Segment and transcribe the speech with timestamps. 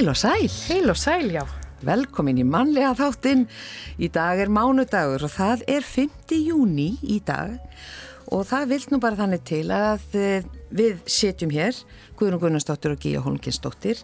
[0.00, 0.46] Heil og sæl.
[0.48, 1.42] Heil og sæl, já.
[1.84, 3.42] Velkomin í mannlega þáttinn.
[4.00, 6.38] Í dag er mánudagur og það er 5.
[6.40, 7.58] júni í dag
[8.32, 11.76] og það vilt nú bara þannig til að eh, við setjum hér,
[12.16, 14.00] Guðrún Gunnarsdóttir og Gíja Holmginsdóttir,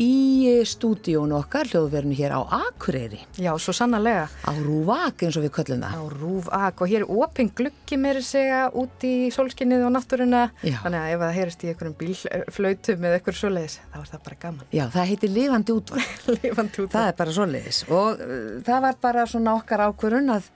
[0.00, 3.20] í stúdíónu okkar, hljóðverðinu hér á Akureyri.
[3.40, 4.26] Já, svo sannarlega.
[4.46, 5.96] Á Rúvak eins og við köllum það.
[5.96, 10.44] Á Rúvak og hér er oping glukki meiri segja út í solskinnið og náttúruna.
[10.62, 10.78] Já.
[10.84, 14.40] Þannig að ef það heyrist í einhverjum bílflautum eða eitthvað svoleiðis, þá er það bara
[14.44, 14.68] gaman.
[14.76, 16.28] Já, það heitir lifandi útvarp.
[16.44, 16.94] Lifandi út.
[16.94, 20.48] Það er bara svoleiðis og uh, það var bara svona okkar ákvörun að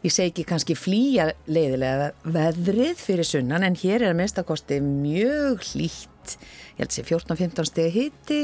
[0.00, 5.64] ég segi ekki kannski flýja leiðilega veðrið fyrir sunnan en hér er að minnstakosti mjög
[5.72, 8.40] hlýtt, ég held að sé 14-15 stegi hitti,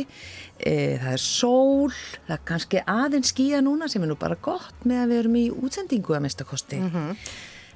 [0.58, 1.92] e, það er sól,
[2.26, 5.40] það er kannski aðeins skýja núna sem er nú bara gott með að við erum
[5.40, 6.82] í útsendingu að minnstakosti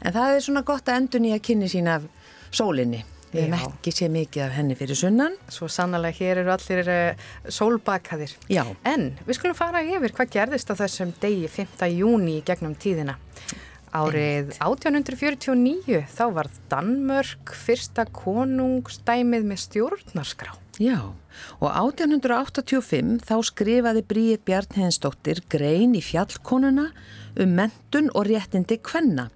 [0.01, 2.07] en það er svona gott að endur nýja kynni sín af
[2.51, 3.03] sólinni.
[3.31, 5.37] Við hefum ekki séð mikið af henni fyrir sunnan.
[5.55, 8.33] Svo sannarlega hér eru allir uh, sólbakaðir.
[8.51, 8.65] Já.
[8.91, 11.85] En við skulum fara yfir hvað gerðist á þessum degi 5.
[11.95, 13.15] júni í gegnum tíðina.
[13.91, 20.55] Árið 1849 þá var Danmörk fyrsta konungstæmið með stjórnarskrá.
[20.81, 21.11] Já,
[21.59, 26.87] og 1885 þá skrifaði Bríð Bjarnheinsdóttir grein í fjallkonuna
[27.41, 29.29] um mentun og réttindi kvenna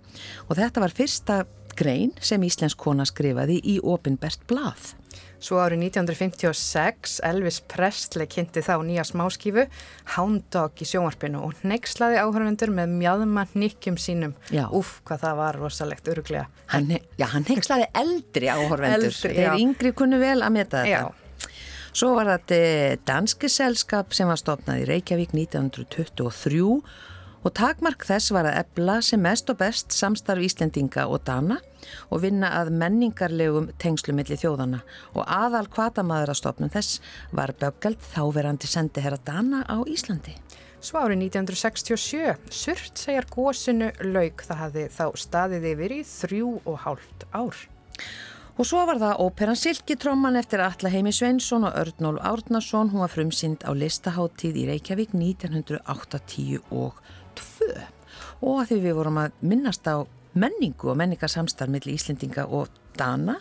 [0.46, 1.42] og þetta var fyrsta
[1.74, 4.94] grein sem Íslensk kona skrifaði í opinbert blað.
[5.44, 9.66] Svo árið 1956 Elvis Presley kynnti þá nýja smáskífu
[10.14, 14.32] Hound Dog í sjónvarpinu og neykslaði áhörvendur með mjadma nikkjum sínum.
[14.48, 14.64] Já.
[14.72, 16.46] Úff, hvað það var rosalegt öruglega.
[16.72, 18.48] Hann, já, hann hengslaði eldri.
[18.48, 21.12] Eldri, Þeir yngri kunnu vel að meta þetta.
[21.12, 21.50] Já.
[21.94, 26.64] Svo var þetta danski selskap sem var stopnað í Reykjavík 1923
[27.44, 31.60] og takmark þess var að ebla sem mest og best samstarf Íslendinga og Dana
[32.08, 34.80] og vinna að menningarlegum tengslu milli þjóðana
[35.12, 37.00] og aðal kvatamaður að stopnum þess
[37.36, 40.36] var Böggald þáverandi sendi herra Dana á Íslandi.
[40.84, 46.80] Svo árið 1967, surt segjar gósinu lauk það hafði þá staðið yfir í þrjú og
[46.82, 47.60] hálft ár.
[48.54, 52.92] Og svo var það óperan Silkitromman eftir Alla Heimi Sveinsson og Örnól Árnason.
[52.92, 56.60] Hún var frumsynd á listaháttíð í Reykjavík 1982.
[56.70, 57.00] Og
[57.40, 63.38] að því við vorum að minnast á menningu og menningarsamstarf millir Íslendinga og Dana.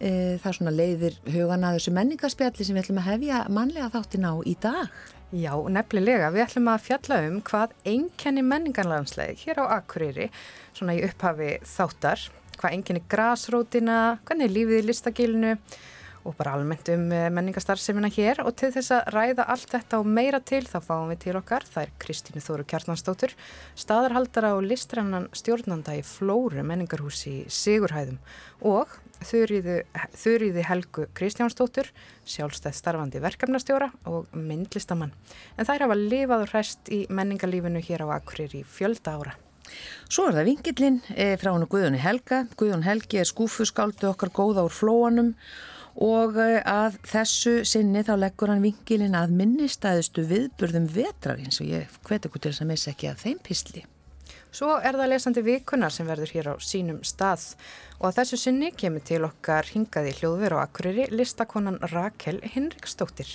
[0.00, 3.92] E, það er svona leiðir hugana að þessu menningarspjalli sem við ætlum að hefja mannlega
[3.94, 5.02] þáttin á í dag.
[5.34, 10.28] Já, nefnilega, við ætlum að fjalla um hvað einkenni menningarlandsleið hér á Akureyri,
[10.76, 12.22] svona í upphafi þáttar,
[12.60, 13.98] hvað einkenni grasrótina,
[14.28, 15.56] hvernig er lífið í listagilinu
[16.24, 20.10] og bara almennt um eh, menningarstarfsemina hér og til þess að ræða allt þetta og
[20.16, 23.34] meira til þá fáum við til okkar, það er Kristínu Þóru Kjartansdóttur,
[23.78, 28.20] staðarhaldara og listrannan stjórnanda í Flóru menningarhúsi í Sigurhæðum
[28.64, 31.88] og Þurriði, Helgu Kristjánsdóttur,
[32.28, 35.14] sjálfstæð starfandi verkefnastjóra og myndlistamann.
[35.56, 39.36] En þær hafa lifað og hræst í menningarlífinu hér á Akureyri í fjölda ára.
[40.12, 42.44] Svo er það vingillin e, frá hennu Guðjóni Helga.
[42.58, 45.32] Guðjón Helgi er skúfuskáldu okkar góða úr flóanum
[45.94, 51.98] og e, að þessu sinni þá leggur hann vingilin að minnistæðustu viðburðum vetrarins og ég
[52.06, 53.84] hveti okkur til þess að missa ekki að þeim písli.
[54.54, 57.54] Svo er það lesandi vikunar sem verður hér á sínum stað
[57.98, 63.32] og að þessu sinni kemur til okkar hingaði hljóðver á Akureyri listakonan Rakel Hinriksdóttir.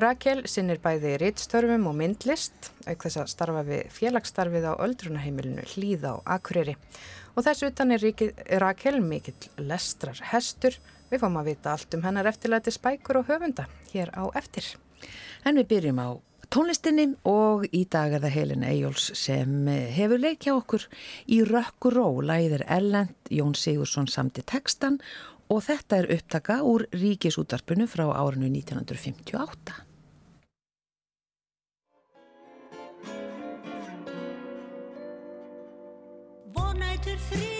[0.00, 6.12] Rakel sinnir bæði rittstörfum og myndlist, auk þess að starfa við félagsstarfið á öldrunaheimilinu Hlýða
[6.14, 6.76] á Akureyri.
[7.34, 8.04] Og þessu utan er
[8.62, 10.76] Rakel mikill lestrar hestur.
[11.10, 14.66] Við fáum að vita allt um hennar eftirlæti spækur og höfunda hér á eftir.
[15.44, 16.08] En við byrjum á
[16.50, 20.86] tónlistinni og í dag er það Helena Eyjóls sem hefur leikja okkur
[21.30, 25.00] í Rökkuró, læðir Ellend, Jón Sigursson samti textan
[25.50, 29.86] og þetta er upptaka úr ríkisútarpunu frá árinu 1958.
[36.54, 37.59] Vonætur friður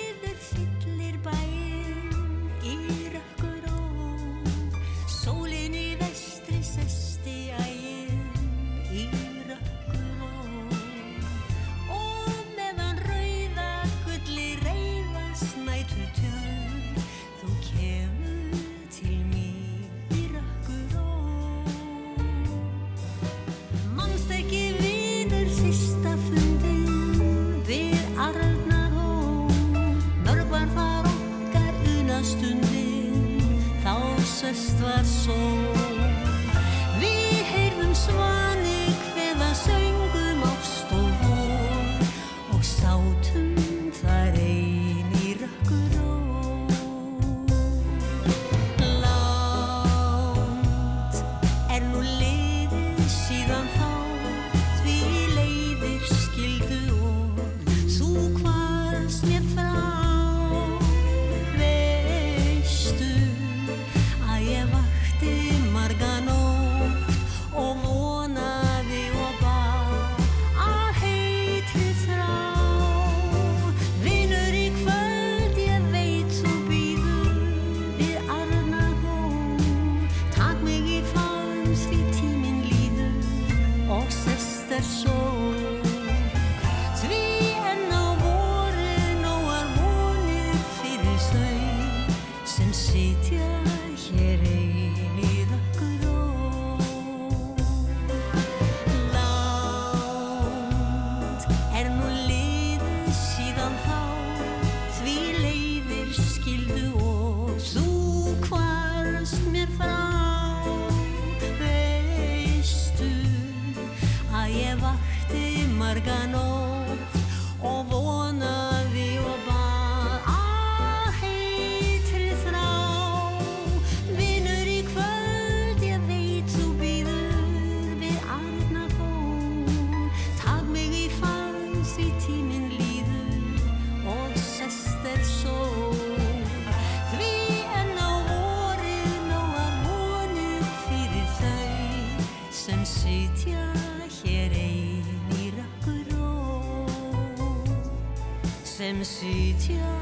[149.60, 149.92] sitja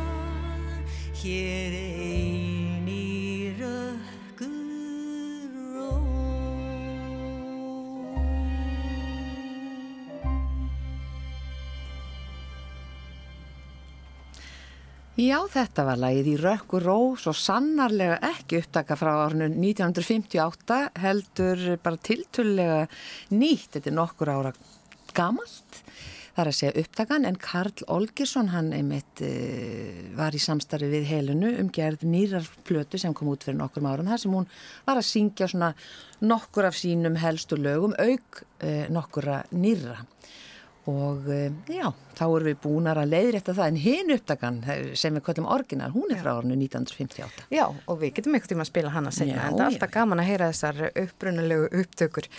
[1.18, 4.54] hér ein í rökkuró
[15.18, 21.66] Já, þetta var lagið í Rökkur Ró, svo sannarlega ekki upptaka frá árinu 1958, heldur
[21.82, 22.84] bara tiltölulega
[23.34, 24.54] nýtt, þetta er nokkur ára
[25.18, 25.82] gamalt.
[26.38, 31.08] Það er að segja upptakan, en Karl Olgersson, hann einmitt uh, var í samstarfi við
[31.08, 34.46] helinu um gerð nýrar plötu sem kom út fyrir nokkur árum, þar sem hún
[34.86, 35.72] var að syngja svona
[36.22, 39.96] nokkur af sínum helstu lögum, auk uh, nokkura nýra.
[40.88, 45.12] Og eh, já, þá erum við búinar að leiðrétta það, en hinn upptakan eh, sem
[45.18, 47.44] við kallum orginal, hún er frá árinu 1958.
[47.52, 49.92] Já, og við getum einhvern tíma að spila hana senna, Já, en það er alltaf
[49.98, 52.30] gaman að heyra þessar upprunalegu upptökur.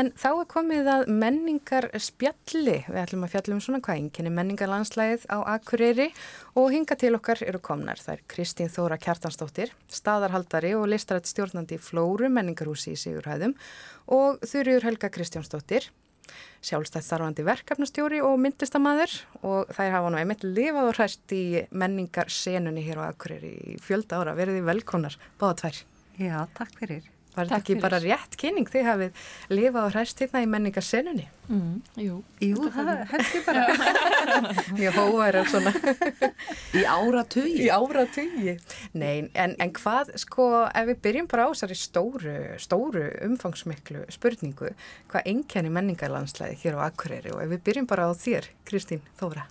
[0.00, 2.78] En þá er komið að menningar spjalli.
[2.88, 6.10] Við ætlum að fjalla um svona hvað einkenni menningarlandslæðið á Akureyri
[6.56, 8.00] og hinga til okkar eru komnar.
[8.00, 13.58] Það er Kristín Þóra Kjartansdóttir, staðarhaldari og listarætt stjórnandi í Flóru menningarhúsi í Sigurhæðum
[14.14, 15.90] og Þurriður Helga Kristjánsdóttir
[16.64, 22.32] sjálfstætt starfandi verkefnastjóri og myndlistamæður og þær hafa nú einmitt lifað og hræst í menningar
[22.32, 24.36] senunni hér á Akureyri í fjölda ára.
[24.38, 25.80] Verðið velkonar, báða tvær.
[26.20, 27.08] Já, takk fyrir.
[27.34, 27.82] Var þetta ekki fyrir.
[27.84, 28.66] bara rétt kynning?
[28.70, 29.20] Þið hafið
[29.54, 31.28] lifað og hræst hérna í menningar senunni.
[31.50, 32.16] Mm, jú.
[32.42, 33.62] Jú, það ég bara.
[34.78, 35.72] Mjög hóværi og svona
[36.80, 37.54] Í áratugi.
[37.64, 38.56] í áratugi.
[38.98, 44.74] Nei, en, en hvað, sko, ef við byrjum bara á þessari stóru, stóru umfangsmiklu spurningu,
[45.10, 49.46] hvað einkenni menningarlandslæði hér á Akureyri og ef við byrjum bara á þér, Kristín Þóra.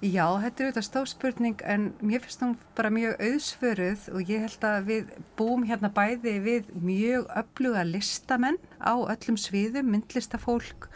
[0.00, 4.46] Já, þetta er auðvitað stór spurning en mér finnst hún bara mjög auðsvöruð og ég
[4.46, 10.88] held að við búum hérna bæði við mjög öfluga listamenn á öllum sviðum, myndlistafólk,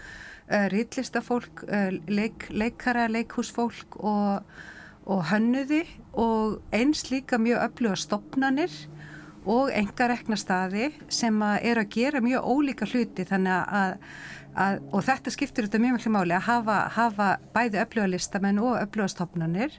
[0.49, 4.49] uh, rítlistafólk, uh, leik, leikara, leikhúsfólk og,
[5.05, 5.83] og hönnuði
[6.17, 8.73] og eins líka mjög öfluga stopnanir
[9.45, 13.99] og enga rekna staði sem að eru að gera mjög ólíka hluti þannig að,
[14.55, 18.79] að og þetta skiptir þetta mjög miklu máli að hafa, hafa bæði öfluga listamenn og
[18.79, 19.79] öfluga stopnanir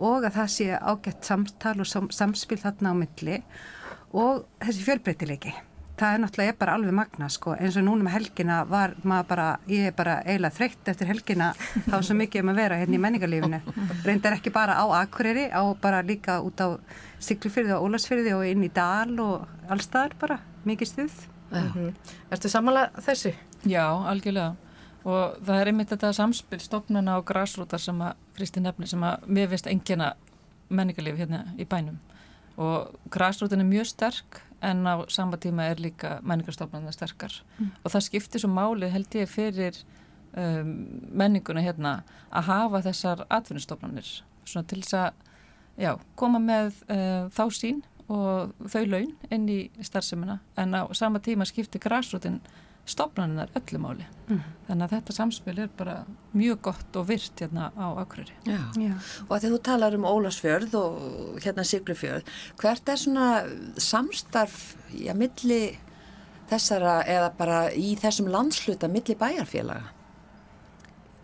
[0.00, 3.40] og að það sé ágætt samtal og sam, samspil þarna á milli
[4.16, 5.52] og þessi fjölbreytileiki.
[6.00, 7.52] Það er náttúrulega bara alveg magna sko.
[7.60, 11.50] Eins og núna með helgina var maður bara ég er bara eiginlega þreytt eftir helgina.
[11.90, 13.60] Þá er svo mikið um að vera hérna í menningarlífinu.
[14.06, 16.80] Reyndar ekki bara á Akureyri á bara líka út á
[17.20, 21.20] Siglufyrði og Ólasfyrði og inn í Dal og allstaðar bara, mikið stuð.
[21.52, 21.92] Mm
[22.30, 23.34] Ertu samanlega þessu?
[23.68, 24.56] Já, algjörlega.
[25.08, 29.24] Og það er einmitt þetta samspil stofnana og græsrútar sem að Kristi nefni sem að
[29.32, 30.12] mér finnst engina
[30.68, 31.96] menningarlíf hérna í bænum.
[32.60, 37.32] Og græsrútin er mjög sterk en á sama tíma er líka menningarstofnana sterkar.
[37.84, 39.80] Og það skiptir svo máli held ég fyrir
[40.36, 40.74] um,
[41.12, 42.00] menninguna hérna
[42.30, 45.12] að hafa þessar atvinnustofnanir svona til þess að
[45.80, 51.22] já, koma með uh, þá sín og þau laun inn í starfsemina en á sama
[51.22, 52.40] tíma skiptir græsrútin
[52.88, 54.06] stofnaninnar öllu máli.
[54.66, 55.96] Þannig að þetta samspil er bara
[56.38, 58.34] mjög gott og virt hérna á Akureyri.
[58.46, 58.60] Já.
[58.78, 58.92] Já.
[59.26, 63.28] Og að því þú talar um Ólasfjörð og hérna Siglufjörð, hvert er svona
[63.80, 64.60] samstarf,
[64.94, 65.62] já, milli
[66.50, 69.96] þessara eða bara í þessum landsluta milli bæjarfélaga?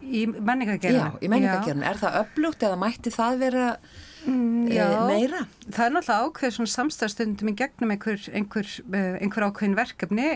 [0.07, 0.99] Í menningargerðinu?
[0.99, 1.87] Já, í menningargerðinu.
[1.87, 4.87] Er það öflugt eða mætti það vera Mm, já.
[5.07, 5.43] meira?
[5.67, 10.27] Það er náttúrulega ákveð svona samstæðstundum í gegnum einhver, einhver, eh, einhver ákveðin verkefni.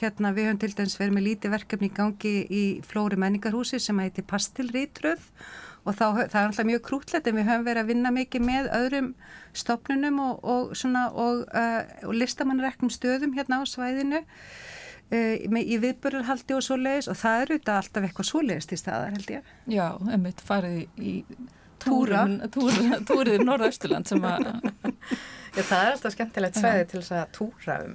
[0.00, 3.98] Hérna við höfum til dæmis verið með lítið verkefni í gangi í Flóri menningarhúsi sem
[3.98, 5.24] heiti Pastilrítröð
[5.84, 8.72] og þá, það er náttúrulega mjög krútlegt en við höfum verið að vinna mikið með
[8.78, 9.12] öðrum
[9.56, 14.24] stopnunum og, og, svona, og, uh, og listamannreknum stöðum hérna á svæðinu.
[15.08, 19.46] Í viðbörðarhaldi og svoleiðis og það eru þetta alltaf eitthvað svoleiðist í staðar held ég.
[19.72, 21.14] Já, einmitt farið í,
[21.84, 22.24] Túra.
[22.26, 24.48] túrum- túr- túrið í Norðausturland sem að
[25.58, 27.94] Já, það er alltaf skemmtilegt svæði til þess að túra um.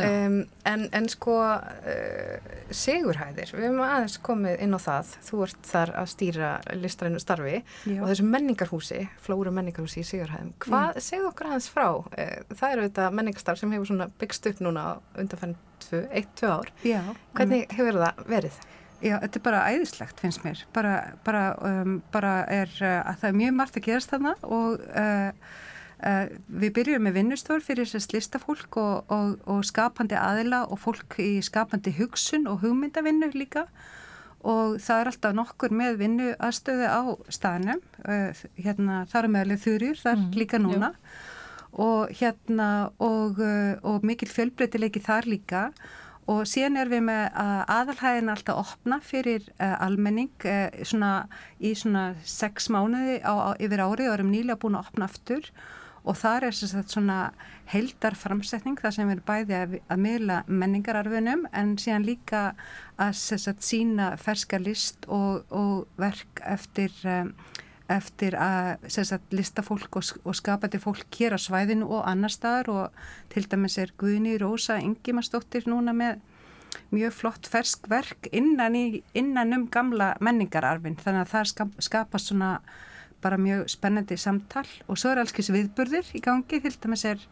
[0.00, 5.12] um en, en sko, uh, Sigurhæðir, við hefum aðeins komið inn á það.
[5.28, 6.48] Þú ert þar að stýra
[6.80, 8.00] listrænu starfi Já.
[8.00, 10.50] og þessu menningarhúsi, Flóru menningarhúsi í Sigurhæðum.
[10.64, 11.86] Hvað segðu okkur aðeins frá?
[12.00, 15.56] Uh, það eru þetta menningarstarf sem hefur svona byggst upp núna undanfærin
[15.92, 16.72] 1-2 ár.
[16.88, 17.00] Já.
[17.38, 18.58] Hvernig hefur það verið?
[18.98, 20.60] Já, þetta er bara æðislegt finnst mér.
[20.74, 20.94] Bara,
[21.26, 25.52] bara, um, bara er uh, að það er mjög margt að gerast þarna og uh,
[26.02, 26.24] uh,
[26.64, 31.38] við byrjum með vinnustór fyrir þess listafólk og, og, og skapandi aðila og fólk í
[31.46, 33.68] skapandi hugsun og hugmyndavinnu líka
[34.42, 37.02] og það er alltaf nokkur með vinnu aðstöðu á
[37.34, 37.82] staðnum.
[38.02, 40.92] Uh, hérna, það eru meðalið þurjur, það er Mm, líka núna
[41.78, 46.07] og hérna og, uh, og mikil fjölbreytileiki þar líka og
[46.48, 51.12] síðan er við með að aðalhæðin alltaf opna fyrir uh, almenning uh, svona,
[51.56, 55.48] í svona sex mánuði á, á, yfir árið og erum nýlega búin að opna aftur.
[56.08, 57.16] Og þar er svona
[57.68, 62.42] heldar framsetning þar sem erum bæði að, að miðla menningararfinum en síðan líka
[63.00, 63.16] að
[63.64, 67.32] sína ferska list og, og verk eftir um,
[67.88, 72.98] eftir að sagt, listafólk og, og skapandi fólk hér á svæðinu og annar staðar og
[73.32, 76.20] til dæmis er Guðni Rósa Ingimarsdóttir núna með
[76.92, 82.32] mjög flott fersk verk innan, í, innan um gamla menningararfin þannig að það skap, skapast
[82.32, 82.58] svona
[83.22, 84.66] bara mjög spennandi samtal.
[84.86, 86.60] Og svo er alls kys viðburðir í gangi.
[86.62, 87.22] Til dæmis er,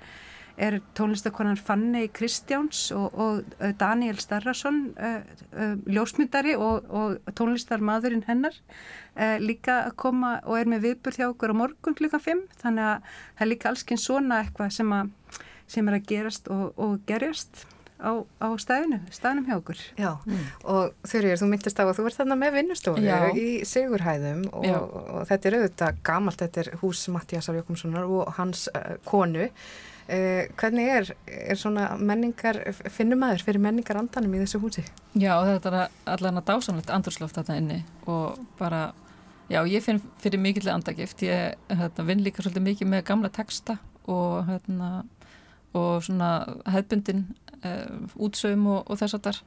[0.57, 5.21] er tónlistakonan Fanny Kristjáns og, og uh, Daniel Starrason uh,
[5.53, 11.29] uh, ljósmyndari og, og tónlistarmadurinn hennar uh, líka að koma og er með viðburð hjá
[11.29, 15.41] okkur á morgun klukkan 5 þannig að það er líka allskinn svona eitthvað sem, að,
[15.77, 17.67] sem er að gerast og, og gerjast
[18.01, 20.11] á, á staðinu, staðinum hjá okkur Já,
[20.69, 23.19] og Þurriður, þú myndist á að þú ert þarna með vinnustofu Já.
[23.33, 24.79] í Sigurhæðum og, Já.
[24.81, 29.49] og þetta er auðvitað gamalt, þetta er hús Mattiasar Jökumssonar og hans uh, konu.
[30.07, 32.61] Uh, hvernig er, er svona menningar,
[32.95, 34.85] finnum maður fyrir menningar andanum í þessu húsi?
[35.19, 38.93] Já, og þetta er allan að dásanlegt andurslóft þarna inni og bara,
[39.51, 43.81] já, ég finn fyrir mikill andagift, ég hérna, vinn líka svolítið mikið með gamla texta
[44.07, 44.93] og hérna,
[45.75, 46.31] og svona
[46.71, 47.27] hefbundin
[47.65, 49.45] uh, útsaum og, og þess að þar,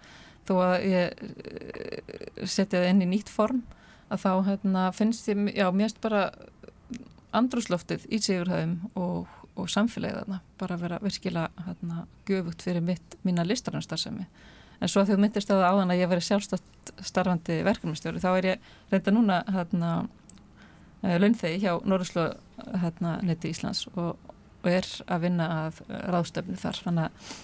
[0.49, 3.63] þó að ég uh, setja það inn í nýtt form,
[4.11, 6.27] að þá hérna, finnst ég, já, mér finnst bara
[7.35, 13.45] andrúsloftið í sigurhæðum og, og samfélagið þarna, bara vera virkilega hérna, göfugt fyrir mitt, mína
[13.47, 14.27] listarannstarfsemi.
[14.79, 18.47] En svo að þú myndist að áðan að ég veri sjálfstátt starfandi verkefnumstjóri, þá er
[18.53, 19.91] ég reynda núna hérna,
[21.03, 22.29] launþegi hjá Norðursló
[22.83, 24.15] hérna, neti Íslands og,
[24.63, 25.83] og er að vinna að
[26.15, 26.81] ráðstöfnu þar.
[26.87, 27.37] Þannig að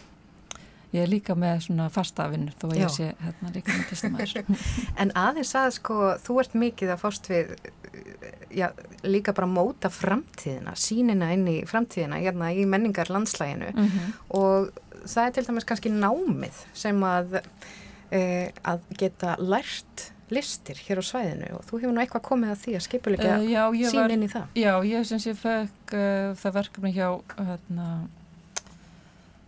[0.96, 2.84] ég er líka með svona fasta vinnu þó að Já.
[2.86, 4.62] ég sé hérna, líka með testamæður.
[5.04, 7.56] En aðeins að sko, þú ert mikið að fást við,
[8.56, 8.70] já,
[9.04, 14.18] líka bara móta framtíðina, sínina inn í framtíðina, hérna í menningar landslæginu mm -hmm.
[14.40, 14.70] og
[15.06, 17.40] það er til dæmis kannski námið sem að,
[18.12, 22.62] e, að geta lært listir hér á svæðinu og þú hefur nú eitthvað komið að
[22.64, 24.46] því að skipulegja Uh, ég sín inn í það.
[24.58, 27.90] já, ég sem sé fekk uh, það verkefni hjá hérna,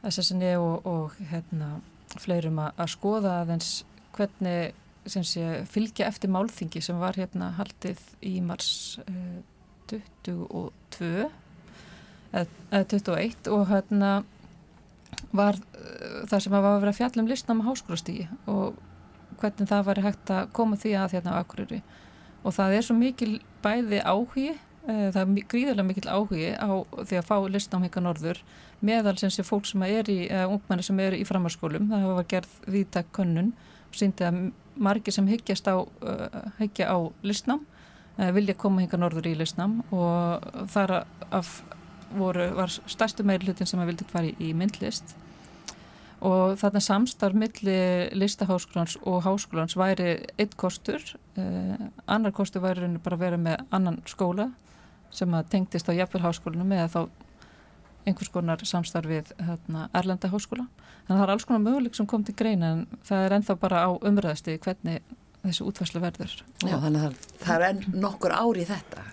[0.04, 1.80] SSNE og, og hérna,
[2.22, 3.72] fleirum að, að skoða aðeins
[4.14, 4.74] hvernig
[5.12, 9.38] sem sé fylgja eftir málþingi sem var hérna haldið í mars uh,
[9.92, 11.12] 22
[12.36, 14.12] eða eða 21 og hérna
[15.36, 18.78] var uh, það sem var að vera fjallum listnám á háskólastígi og
[19.42, 21.82] hvernig það var hægt að koma því að hérna á Akureyri.
[22.44, 23.34] Og það er svo mikil
[23.64, 28.44] bæði áhugi uh, það er gríðarlega mikil áhugi á því að fá listnám hinga norður
[28.86, 32.28] meðal sem sé fólk sem er í uh, ungmenni sem eru í framharskólum það hafa
[32.36, 33.54] gerð viðtak könnun
[33.96, 34.50] síndi að
[34.80, 36.28] margir sem hyggjast á uh,
[36.60, 37.64] hyggja á listnám
[38.18, 41.00] uh, vilja koma hinga norður í listnám og þar
[41.32, 41.62] af
[42.16, 45.16] voru, var stærstu meirlutin sem að vildi fara í, í myndlist.
[46.26, 47.78] Og þarna samstarf milli
[48.18, 51.04] listaháskólans og háskólans væri eitt kostur
[51.38, 51.76] uh,
[52.08, 54.50] annar kostur væri bara að vera með annan skóla
[55.14, 57.27] sem að tengdist á jafnvel háskólanum eða þá
[58.08, 60.68] einhvers konar samstarf við hérna, Erlenda háskóla.
[61.08, 63.58] Þannig að það er alls konar möguleik sem kom til greina en það er ennþá
[63.62, 65.02] bara á umræðasti hvernig
[65.44, 66.36] þessu útværslu verður.
[66.64, 69.04] Já, þannig að það, er enn nokkur ári í þetta.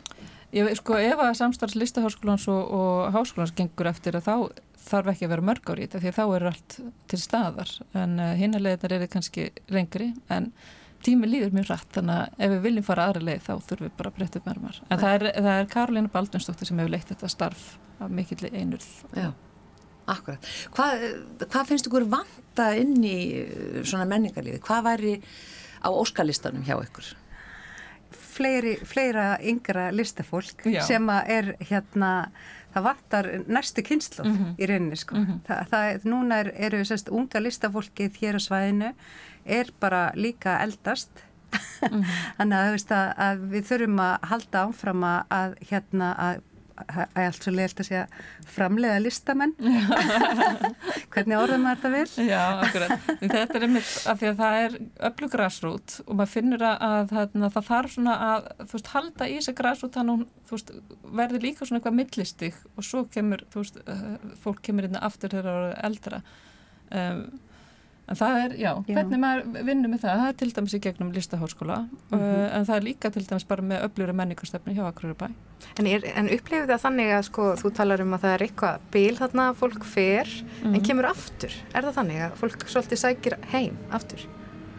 [0.54, 4.36] Ég veit sko ef að samstarfs listaháskólans og, og háskólans gengur eftir að þá
[4.84, 6.78] þarf ekki að vera mörg ári í þetta því að þá er allt
[7.10, 7.74] til staðar.
[7.98, 10.50] En uh, hinarleginar eru kannski lengri en
[11.06, 13.96] tími líður mjög rætt þannig að ef við viljum fara aðra leið þá þurfum við
[13.99, 17.11] bara að breytta upp mörgmar en það er, það er Karolina Baldunsdóttir sem hefur leitt
[17.12, 17.64] þetta starf
[18.00, 19.28] af mikill einurð Já,
[20.11, 20.49] akkurat.
[20.76, 21.04] Hvað,
[21.44, 24.61] hvað finnst ykkur vanta inn í uh, svona menningarlífi?
[24.64, 25.14] Hvað væri
[25.84, 27.12] á óskalistanum hjá ykkur?
[28.34, 30.80] fleiri, fleira yngra listafólk Já.
[30.82, 32.08] sem að er hérna
[32.75, 34.49] það vantar næstu kynslu Mhm.
[34.58, 35.14] í rauninni sko.
[35.14, 35.37] Mhm.
[35.46, 38.88] Þa, það, núna er, eru sérst unga listafólkið hér á svæðinu
[39.44, 41.24] er bara líka eldast
[41.84, 42.02] Mhm.
[42.38, 46.42] þannig að, að, að við þurfum að halda áfram að, hérna að
[47.14, 48.06] allt svo leiðilt að segja
[48.50, 49.52] framleiða listamenn.
[51.14, 52.26] Hvernig orðum maður þetta vel?
[52.26, 53.04] Já, akkurat.
[53.20, 54.74] Þetta er einmitt af því að það er
[55.10, 59.30] öllu græsrút og maður finnur að, að, að það þarf svona að, þú veist, halda
[59.30, 60.90] í sig græsrút þannig að hún,
[61.22, 65.30] verður líka svona eitthvað millistig og svo kemur, þú veist, uh, fólk kemur inn aftur
[65.30, 66.22] þegar það eru eldra.
[66.90, 67.24] Um,
[68.08, 68.94] en það er, já, Já.
[68.99, 71.78] hvernig maður vinnur með það, það er til dæmis í gegnum listaháskóla,
[72.12, 72.18] uh,
[72.58, 75.30] en það er líka til dæmis bara með öflugri menningarstefni hjá Akureyri
[75.78, 78.80] En, er, en upplifið það þannig að sko, þú talar um að það er eitthvað
[78.93, 80.28] bíl þarna, fólk fer,
[80.69, 81.52] en kemur aftur.
[81.75, 84.26] Er það þannig að fólk svolítið sækir heim aftur?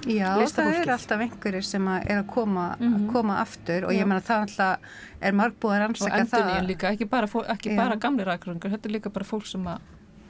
[0.05, 3.07] Já, það er alltaf einhverjir sem að er að koma, Mhm.
[3.11, 4.05] koma aftur og ég Já.
[4.05, 4.79] meina það alltaf
[5.19, 8.69] er marg búið að og það nýjum líka, ekki bara, fó- ekki bara gamlir akurungar,
[8.69, 9.79] þetta er líka bara fólk sem að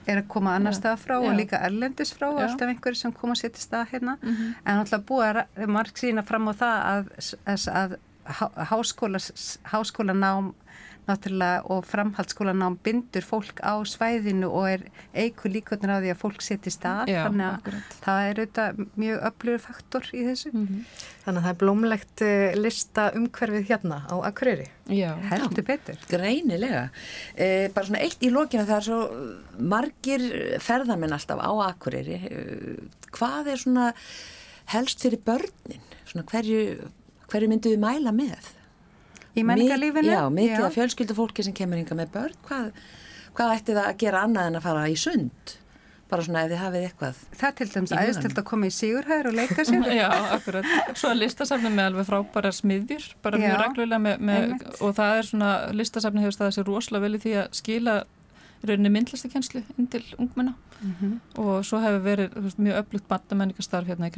[0.05, 3.35] er að koma annar stað frá og líka erlendis frá og alltaf einhverjir sem koma
[3.37, 4.17] sér til stað hérna.
[4.21, 4.55] Mhm.
[4.65, 7.09] en alltaf búið að marg sína fram á það að,
[7.45, 9.19] að, að háskóla,
[9.71, 10.53] háskólanám
[11.05, 16.41] náttúrulega og framhaldsskólanám bindur fólk á svæðinu og er eigur líkvöldin á því að fólk
[16.41, 17.91] setja í stað Já, þannig að akkurat.
[18.01, 20.79] það er auðvitað mjög öflugur faktor í þessu Mhm.
[21.25, 24.65] Þannig að það er blómlegt uh, lista umhverfið hérna á Akureyri.
[24.89, 26.89] Já, heldur betur Greinilega.
[27.37, 28.99] Eh, bara svona eitt í lokinu það er svo
[29.59, 30.25] margir
[30.61, 32.17] ferðamenn alltaf á Akureyri.
[32.29, 33.93] Eh, hvað er svona
[34.73, 35.81] helst fyrir börnin?
[36.05, 36.89] Svona hverju,
[37.31, 38.51] hverju myndu við mæla með?
[39.35, 42.35] í menningarlífinu Já, mikið af fjölskyldu fólki sem kemur hinga með börn.
[42.47, 42.67] Hvað,
[43.35, 45.55] hvað ætti það að gera annað en að fara í sund?
[46.07, 47.19] Bara svona ef þið hafið eitthvað.
[47.41, 48.05] það til dæmis huganum.
[48.05, 50.07] æðistilt að koma í sigurhæður og leika sér Já,
[50.37, 50.65] akkurat.
[50.95, 54.53] Svo er listasafni með alveg frábæra smiðjur, bara mjög Já, reglulega með, með,
[54.85, 55.49] og það er svona,
[55.81, 57.95] listasafni hefur staðið sér rosalega vel í því að skila
[58.61, 61.11] í rauninni myndlistakenslu inn til ungmenna Mhm.
[61.39, 64.13] og svo hefur verið veist, mjög öflugt batnamenningarstarf hérna í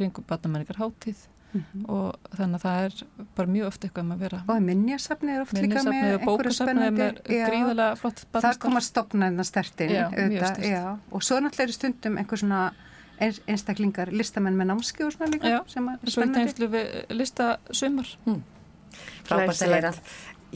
[1.52, 4.60] kringum batnamenningarháttíð og þannig að það er bara mjög oft eitthvað um að vera og
[4.68, 10.68] minjasafni er oft líka með bókasafni með gríðalega flott það stopnaðina stertinn Já, mjög sterkt.
[10.68, 10.84] já.
[11.10, 12.60] og svo náttúrulega eru stundum einhver svona
[13.18, 16.44] eins- einstaklingar, listamenn með námski og svona líka Já, sem að er Svo í spennandi
[16.44, 18.12] tegnslu við listasumar.
[19.28, 19.90] Frábært að heyra.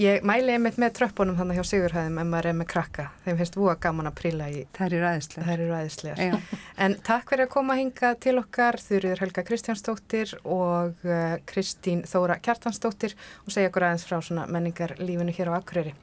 [0.00, 3.04] Ég mæli einmitt með tröppunum þannig hjá Sigurhæðum ef maður er með krakka.
[3.26, 6.22] Þeim finnst þú að gaman að príla í það er ræðislega þær eru ræðislegar.
[6.30, 6.60] Já.
[6.86, 12.38] En takk fyrir að koma hinga til okkar, Þurriður Helga Kristjánsdóttir og uh, Kristín Þóra
[12.40, 15.94] Kjartansdóttir og segja okkur aðeins frá svona menningarlífinu hér á Akureyri.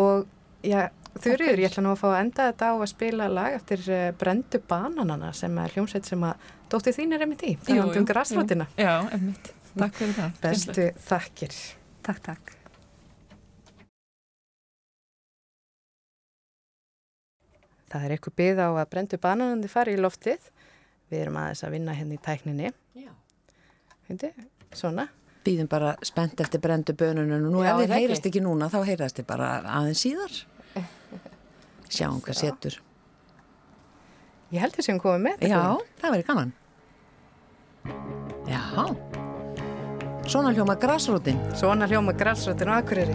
[0.00, 0.24] Og
[0.64, 0.88] já,
[1.20, 4.10] Þurriður, ég ætla nú að fá að enda þetta á að spila lag eftir uh,
[4.16, 8.64] Brendu Bananana sem er hljómsveit sem að dóttir þín er einmitt í, Jú, talandi um
[8.64, 8.68] jú.
[8.80, 9.56] Já, einmitt.
[9.76, 10.44] Takk fyrir það.
[10.48, 11.64] Bestu þakkir.
[12.06, 12.55] takk, takk
[17.92, 20.48] Það er eitthvað byggð á að Brendu Bananandi fari í loftið.
[21.12, 22.72] Við erum aðeins að vinna hérna í tækninni.
[22.98, 23.12] Já.
[24.08, 24.32] Hindi,
[24.74, 25.06] svona.
[25.46, 28.42] Býðum bara spennt eftir brendu bönunum og nú Já, ef er þið það heyrast ekki?
[28.42, 30.34] núna þá heyrast þið bara aðeins síðar.
[31.94, 32.80] Sjáum hvað setur.
[34.50, 35.54] Ég held við sem komum með þetta.
[35.54, 36.52] Já, það verður gaman.
[38.50, 38.62] Já.
[40.26, 41.38] Svona hljóma græsrótin.
[41.54, 43.14] Svona hljóma græsröttin á Akureyri.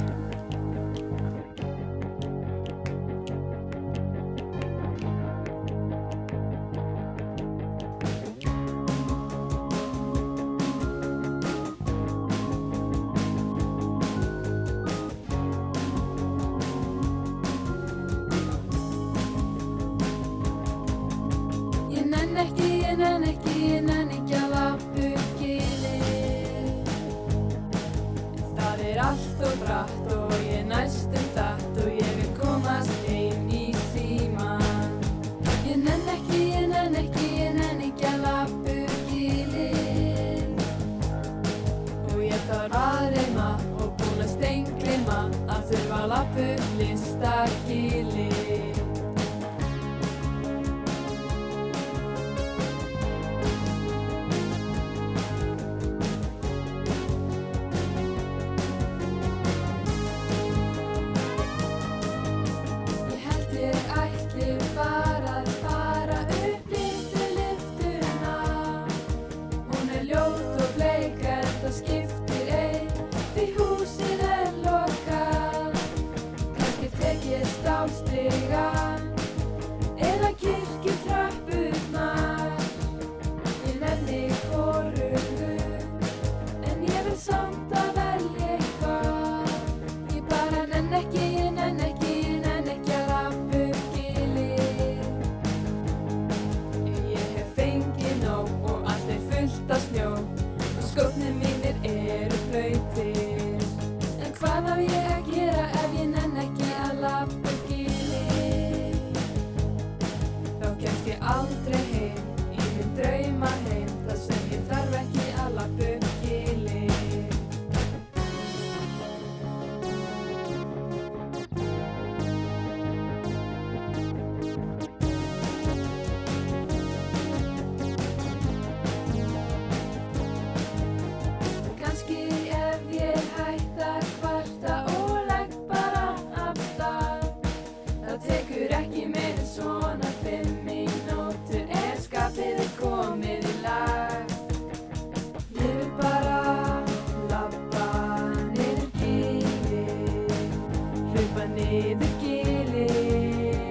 [151.71, 153.61] niður gilir,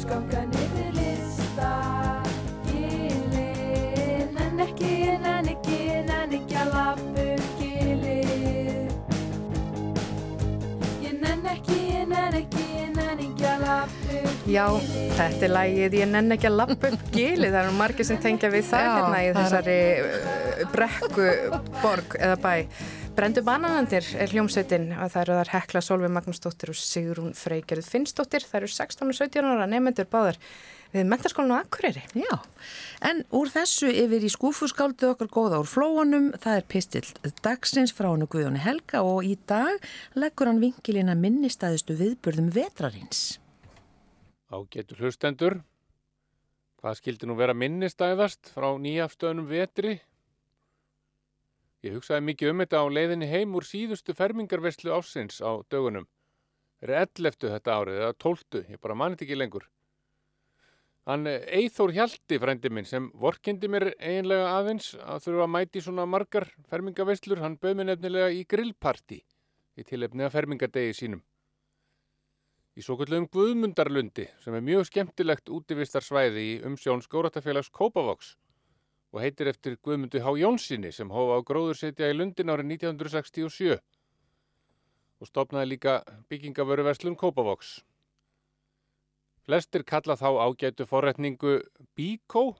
[0.00, 1.72] skokka niður lista
[2.70, 7.26] gilir, en ekki, en ekki, en ekki að lafu
[7.58, 8.88] gilir.
[11.04, 14.38] Ég nenn ekki, ég nenn ekki, ég nenn ekki að lafu gilir.
[14.50, 14.64] Já,
[15.18, 18.48] þetta er lægið, ég nenn ekki að lappa upp gilið, það eru margir sem tengja
[18.56, 22.54] við það hérna í þessari uh, brekkuborg eða bæ.
[23.10, 28.44] Brendu bananandir er hljómsveitin og það eru þar Hekla Solveig Magnúsdóttir og Sigrún Freygerð Finnsdóttir.
[28.46, 30.38] Það eru 16 og 17 ára nefnendur báðar
[30.94, 32.02] við mentaskólan á Akureyri.
[32.14, 32.38] Já,
[33.10, 38.12] en úr þessu yfir í skúfuskáldu okkar góða úr flóanum, það er pistill dagsins frá
[38.12, 39.82] hannu Guðjóni Helga og í dag
[40.18, 43.40] leggur hann vinkilina minnistæðustu viðburðum vetrarins.
[44.50, 45.60] Ágætu hlustendur,
[46.78, 49.98] hvað skildi nú vera minnistæðast frá nýjafstöðunum vetri?
[51.86, 56.08] Ég hugsaði mikið um þetta á leiðinni heim úr síðustu fermingarveslu ásins á dögunum.
[56.80, 57.52] Það er 11.
[57.54, 58.64] þetta árið eða 12.
[58.74, 59.64] ég bara manið ekki lengur.
[61.08, 66.06] Hann Eithór Hjalti, frændi minn, sem vorkendi mér eiginlega aðeins að þurfa að mæti svona
[66.06, 69.22] margar fermingaveslur, hann bauð mér nefnilega í grillparti
[69.80, 71.24] í tilefni að fermingadegi sínum
[72.80, 78.36] í svo kallum Guðmundarlundi sem er mjög skemmtilegt útivistarsvæði í umsjón Skóratafélags Kópavogs
[79.10, 80.34] og heitir eftir Guðmundu H.
[80.38, 83.78] Jónssoni sem hófa á gróðursetja í Lundin árið 1967
[85.20, 87.80] og stopnaði líka byggingavöruverslun Kópavogs.
[89.44, 91.58] Flestir kalla þá ágætu forretningu
[91.98, 92.54] Bíkó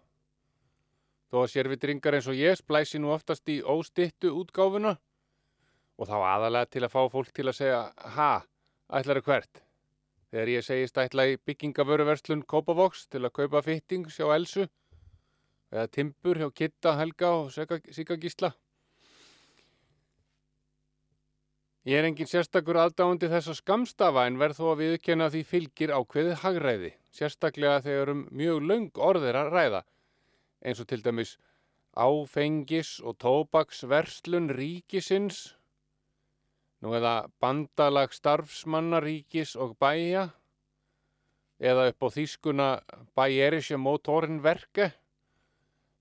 [1.31, 4.97] þó að sérvitringar eins og ég splæsi nú oftast í óstittu útgáfuna
[6.01, 7.81] og þá aðalega til að fá fólk til að segja
[8.17, 8.31] ha,
[8.91, 9.63] ætlaru hvert
[10.31, 14.67] þegar ég segist ætla í byggingavöruverslun Kópavogs til að kaupa fitting hjá Elsu
[15.71, 18.53] eða timbur hjá Kitta, Helga og Sigga Gísla.
[21.89, 25.93] Ég er engin sérstakur aðdáandi þess að skamstafa en verð þó að viðkenna því fylgir
[25.97, 29.81] ákveðið hagræði, sérstaklega þegar um mjög löng orðir að ræða,
[30.61, 31.39] eins og til dæmis
[31.97, 35.55] áfengis og tóbaksverslun ríkisins,
[36.85, 40.29] nú eða bandalag starfsmanna ríkis og bæja,
[41.57, 42.69] eða upp á þýskuna
[43.17, 44.93] Bayerische Motorenwerke,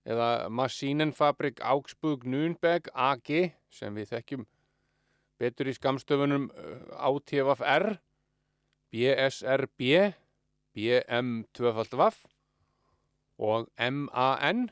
[0.09, 4.47] eða Maschinenfabrik Augsburg Nürnberg AG, sem við þekkjum
[5.39, 6.49] betur í skamstöfunum
[6.97, 7.99] ATFR,
[8.89, 9.85] BSRB,
[10.75, 12.19] BM2FF
[13.39, 14.67] og MAN.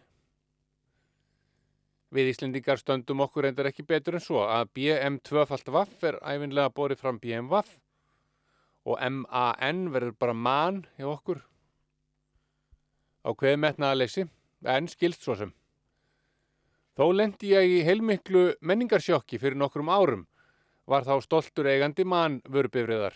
[2.12, 7.20] Við Íslendingar stöndum okkur endur ekki betur en svo að BM2FF er æfinlega borið fram
[7.20, 7.76] BMWF
[8.88, 11.44] og MAN verður bara MAN hjá okkur
[13.28, 14.24] á hveð metnaðaleysi,
[14.66, 15.54] en skilst svo sem.
[16.98, 20.26] Þó lendi ég í heilmiklu menningarsjokki fyrir nokkrum árum
[20.88, 23.14] var þá stoltur eigandi mann vörbifriðar,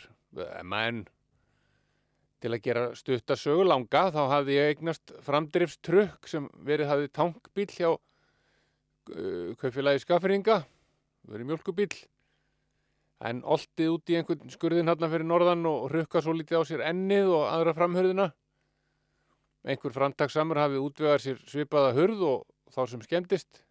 [0.68, 1.06] menn.
[2.42, 7.90] Til að gera stuttasögu langa þá hafði ég eignast framdrifstrukk sem verið hafði tankbíl hjá
[7.94, 10.64] uh, kaufélagi skaffringa,
[11.30, 11.92] verið mjölkubíl.
[13.22, 16.86] En oltið út í einhvern skurðin hann fyrir norðan og rukka svo lítið á sér
[16.90, 18.32] ennið og aðra framhörðina.
[19.62, 22.40] Einhver framtagssamur hafði útvegar sér svipaða hurð og
[22.74, 23.62] þá sem skemmtist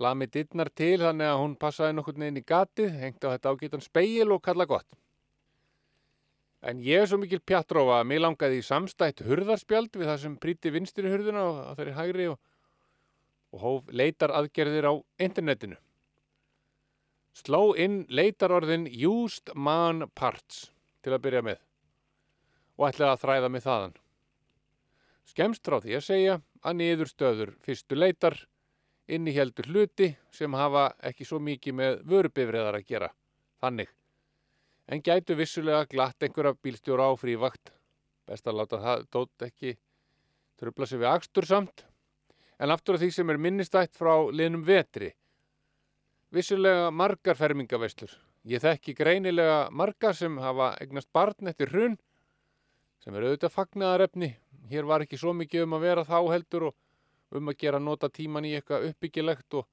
[0.00, 3.84] lami dittnar til þannig að hún passaði nokkur neginn í gatið, hengt á þetta ágætan
[3.84, 4.88] speil og kalla gott.
[6.60, 10.34] En ég er svo mikil pjattrófa að mig langaði í samstætt hurðarspjald við það sem
[10.40, 12.40] príti vinstri hurðuna og að þeirri hægri og,
[13.54, 15.78] og hóf leitar aðgerðir á internetinu.
[17.36, 20.68] Sló inn leitarorðin Used Man Parts
[21.04, 21.60] til að byrja með
[22.80, 23.96] og ætlaði að þræða mig þaðan.
[25.28, 28.36] Skemst frá því að segja að niður stöður fyrstu leitar
[29.10, 33.10] inniheldur hluti sem hafa ekki svo mikið með vörubifriðar að gera,
[33.62, 33.90] þannig.
[34.90, 37.72] En gætu vissulega glatt einhverja bílstjóra á frívakt,
[38.26, 39.76] best að láta það dótt ekki
[40.58, 41.84] tröfla sig við akstur samt.
[42.60, 45.12] En aftur af því sem er minnistætt frá liðnum vetri,
[46.34, 48.12] vissulega margar fermingaveslur.
[48.48, 51.96] Ég þekki greinilega margar sem hafa eignast barn eftir hrun,
[53.00, 54.34] sem er auðvitað fagnaðarefni.
[54.70, 58.10] Hér var ekki svo mikið um að vera þá heldur og um að gera nota
[58.10, 59.66] tíman í eitthvað uppbyggilegt og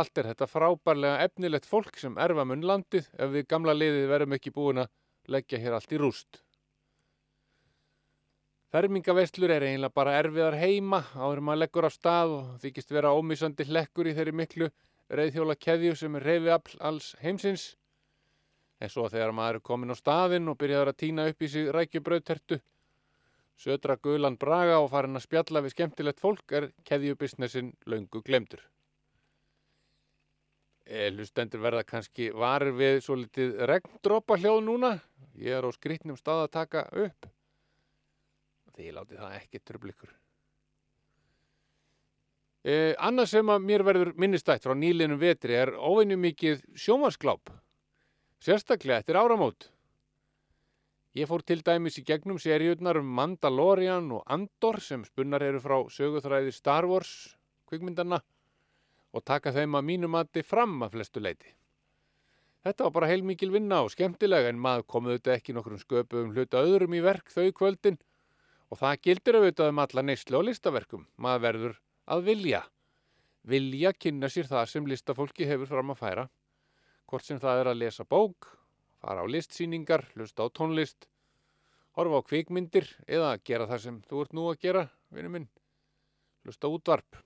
[0.00, 4.36] allt er þetta frábærlega efnilegt fólk sem erfa mun landið ef við gamla liðið verðum
[4.36, 4.92] ekki búin að
[5.28, 6.40] leggja hér allt í rúst.
[8.72, 13.64] Fermingaveslur er eiginlega bara erfiðar heima áður maður leggur af stað og þykist vera ómissandi
[13.64, 14.68] hlekkur í þeirri miklu
[15.08, 17.70] reyðhjóla keðju sem er reyfiafl alls heimsins.
[18.80, 21.70] En svo þegar maður er komin á staðinn og byrjaður að týna upp í sig
[21.72, 22.60] rækjubrautertu
[23.58, 28.62] Södra gulan braga og farin að spjalla við skemmtilegt fólk er keðjubisnessin laungu glemdur.
[30.88, 34.92] Hlustendur verða kannski varir við svo litið regndrópa hljóð núna.
[35.36, 37.28] Ég er á skrítnum stað að taka upp.
[38.78, 40.14] Því láti það ekki tröflikur.
[42.68, 47.52] Eh, annað sem að mér verður minnistætt frá nýlinum vetri er óveinu mikið sjómaskláp.
[48.42, 49.68] Sérstaklega eftir áramót.
[51.16, 55.78] Ég fór til dæmis í gegnum seríurnar um Mandalorian og Andor sem spunnar eru frá
[55.88, 57.12] söguþræði Star Wars
[57.70, 58.18] kvikmyndana
[59.16, 61.54] og taka þeim að mínu mati fram að flestu leiti.
[62.66, 66.60] Þetta var bara heilmikil vinna og skemmtilega en maður kom auðvitað ekki nokkrum sköpum hluta
[66.60, 67.96] öðrum í verk þau kvöldin
[68.68, 71.06] og það gildir auðvitað um alla neyslu og listaverkum.
[71.16, 72.62] Maður verður að vilja.
[73.48, 76.28] Vilja kynna sér það sem listafólki hefur fram að færa.
[77.08, 78.50] Hvort sem það er að lesa bók,
[79.02, 81.06] fara á listsýningar, hlusta á tónlist,
[81.98, 84.84] horfa á kvikmyndir eða gera það sem þú ert nú að gera,
[85.14, 85.48] vinnu minn,
[86.44, 87.22] hlusta útvarp.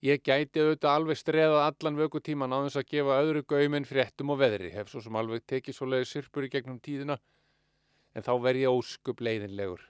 [0.00, 4.40] Ég gæti auðvitað alveg streðað allan vökutíman á þess að gefa öðru gaumin fréttum og
[4.40, 7.18] veðri, hef svo sem alveg tekið svo leiði sirpur í gegnum tíðina,
[8.16, 9.84] en þá verð ég óskup leiðinlegur.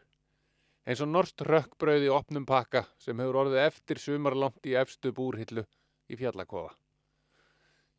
[0.91, 5.63] Eins og norst rökkbrauð í opnum pakka sem hefur orðið eftir sumarlangt í efstu búrhillu
[6.11, 6.80] í fjallakofa.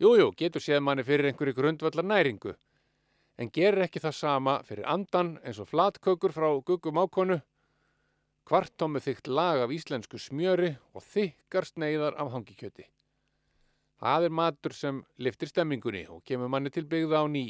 [0.01, 2.55] Jújú, jú, getur séð manni fyrir einhverju grundvallar næringu,
[3.37, 7.37] en gerir ekki það sama fyrir andan eins og flatkökur frá guggum ákonu,
[8.49, 12.87] kvartómu þygt lag af íslensku smjöri og þykkar sneiðar af hangikjöti.
[14.01, 17.45] Það er matur sem liftir stemmingunni og kemur manni til byggða á ný.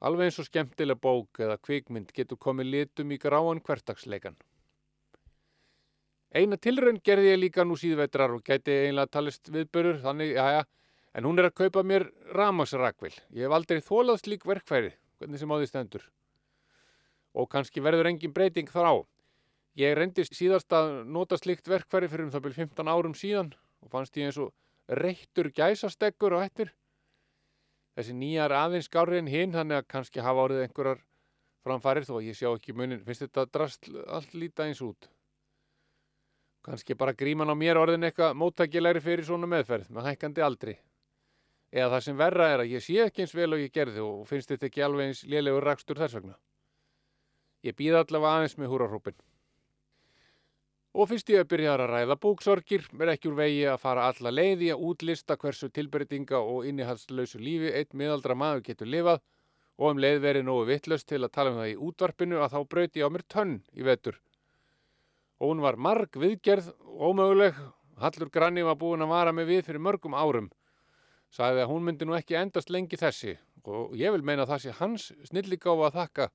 [0.00, 4.40] Alveg eins og skemmtileg bók eða kvikmynd getur komið litum í gráan hvertagsleikan.
[6.32, 10.64] Eina tilraun gerði ég líka nú síðvetrar og gæti einlega talist viðbörur, þannig, já, já,
[11.12, 13.12] en hún er að kaupa mér ramagsrakvel.
[13.36, 16.06] Ég hef aldrei þólað slík verkfæri, hvernig sem á því stendur.
[17.36, 18.94] Og kannski verður engin breyting þar á.
[19.80, 23.92] Ég reyndi síðast að nota slikt verkfæri fyrir um það byrjum 15 árum síðan og
[23.92, 24.52] fannst ég eins og
[24.88, 26.74] reittur gæsasteggur á hættir.
[27.96, 31.02] Þessi nýja er aðeins skárri en hinn, þannig að kannski hafa árið einhverjar
[31.64, 33.02] framfærir þó að ég sjá ekki munin.
[33.04, 35.08] Finnst þetta drast allt líta eins út?
[36.62, 40.76] Kannski bara gríman á mér orðin eitthvað móttækilegri fyrir svona meðferð með hækkandi aldri.
[41.72, 44.24] Eða það sem verra er að ég sé ekki eins vel og ég gerði og
[44.28, 46.34] finnst þetta ekki alveg eins lélegur rakstur þess vegna.
[47.64, 49.16] Ég býð allavega aðeins með húrarhrópin.
[50.92, 54.32] Og fyrst ég að byrja að ræða bóksorgir, er ekki úr vegi að fara alla
[54.34, 59.22] leiði að útlista hversu tilbreytinga og innihaldslausu lífi einn miðaldra maður getur lifað
[59.80, 62.58] og um leið verið nógu vittlust til að tala um það í útvarpinu að þá
[62.74, 64.18] brauti ég á mér tönn í vetur.
[65.40, 67.56] Og hún var marg viðgerð ómöguleg,
[68.02, 70.52] Hallur Granni var búin að vara mig við fyrir mörgum árum.
[71.32, 74.62] Sagði að hún myndi nú ekki endast lengi þessi og ég vil meina að það
[74.64, 76.26] sé hans snilligáfa að þakka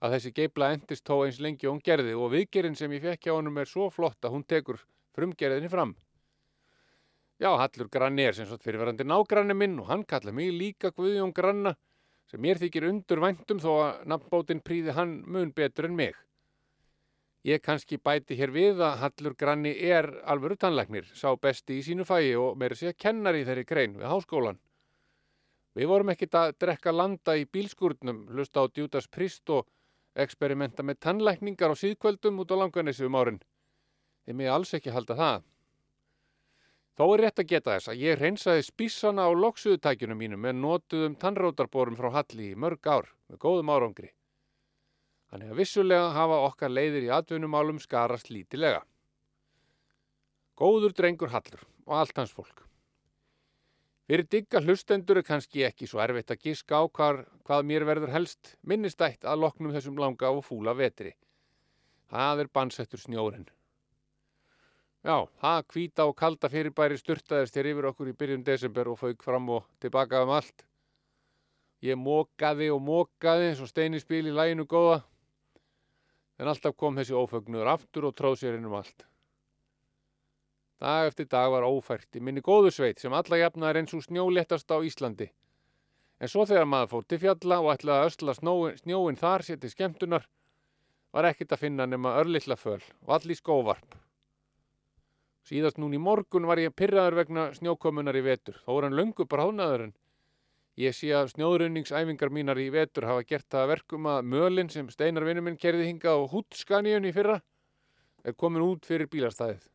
[0.00, 3.26] að þessi geibla endist þó eins lengi og hún gerði og viðgerinn sem ég fekk
[3.26, 4.78] hjá honum er svo flott að hún tekur
[5.16, 5.96] frumgerðinni fram.
[7.40, 11.32] Já, Hallur Granni er sem svo fyrirverandi nágranni minn og hann kalla mig líka Guðjón
[11.36, 11.74] Granna
[12.30, 16.14] sem mér þykir undur væntum þó að nafnbótinn príði hann mun betur en mig.
[17.42, 22.04] Ég kannski bæti hér við að Hallur Granni er alvöru tannlæknir, sá besti í sínu
[22.04, 24.58] fæi og meira sé að kennar í þeirri grein við háskólan.
[25.72, 29.70] Við vorum ekkit að drekka landa í bílskúrnum, hlusta á Djúdas Prist og
[30.20, 33.40] eksperimenta með tannlækningar og síðkvöldum út á langanissu um árin.
[34.26, 35.42] Þið mig alls ekki halda það.
[37.00, 41.16] Þó er rétt að geta þess að ég reynsaði spísana á loksuðutækjunum mínum með notuðum
[41.16, 44.10] tannrótarborum frá Halli í mörg ár með góðum árangri.
[45.30, 48.82] Þannig að vissulega hafa okkar leiðir í atvinnumálum skarast lítilega.
[50.58, 52.64] Góður drengur Hallur og allt hans fólk.
[54.10, 58.10] Fyrir digga hlustendur er kannski ekki svo erfitt að giska á hvar, hvað mér verður
[58.10, 61.12] helst minnistætt að loknum þessum langa og fúla vetri.
[62.10, 63.46] Það er bansettur snjórin.
[65.06, 69.22] Já, það kvíta og kalda fyrirbæri sturtaðist hér yfir okkur í byrjun desember og fauk
[69.22, 70.66] fram og tilbaka um allt.
[71.80, 75.04] Ég mókaði og mókaði eins og steininspil í læginu góða,
[76.40, 79.04] en alltaf kom þessi ófögnuður aftur og tróð sér inn um allt.
[80.80, 84.06] Dag eftir dag var ófært í minni góðu sveit sem alla jafna er eins og
[84.06, 85.28] snjóléttast á Íslandi.
[86.20, 88.34] En svo þegar maður fór til fjalla og ætlaði að ösla
[88.80, 90.24] snjóin, þar sér til skemmtunar,
[91.12, 93.98] var ekkert að finna nema örlittla föl og allir skóvarp.
[95.44, 98.56] Síðast núna í morgun var ég pyrraður vegna snjókomunar í vetur.
[98.64, 99.94] Þó er hann löngu bráðnaður en
[100.80, 104.88] ég sé að snjóðrunningsæfingar mínar í vetur hafa gert það að verkum að mölin sem
[104.92, 107.40] Steinar vinnu minn kerði hinga á hútskaníun í fyrra
[108.24, 109.66] er komin út fyrir bílastæðið.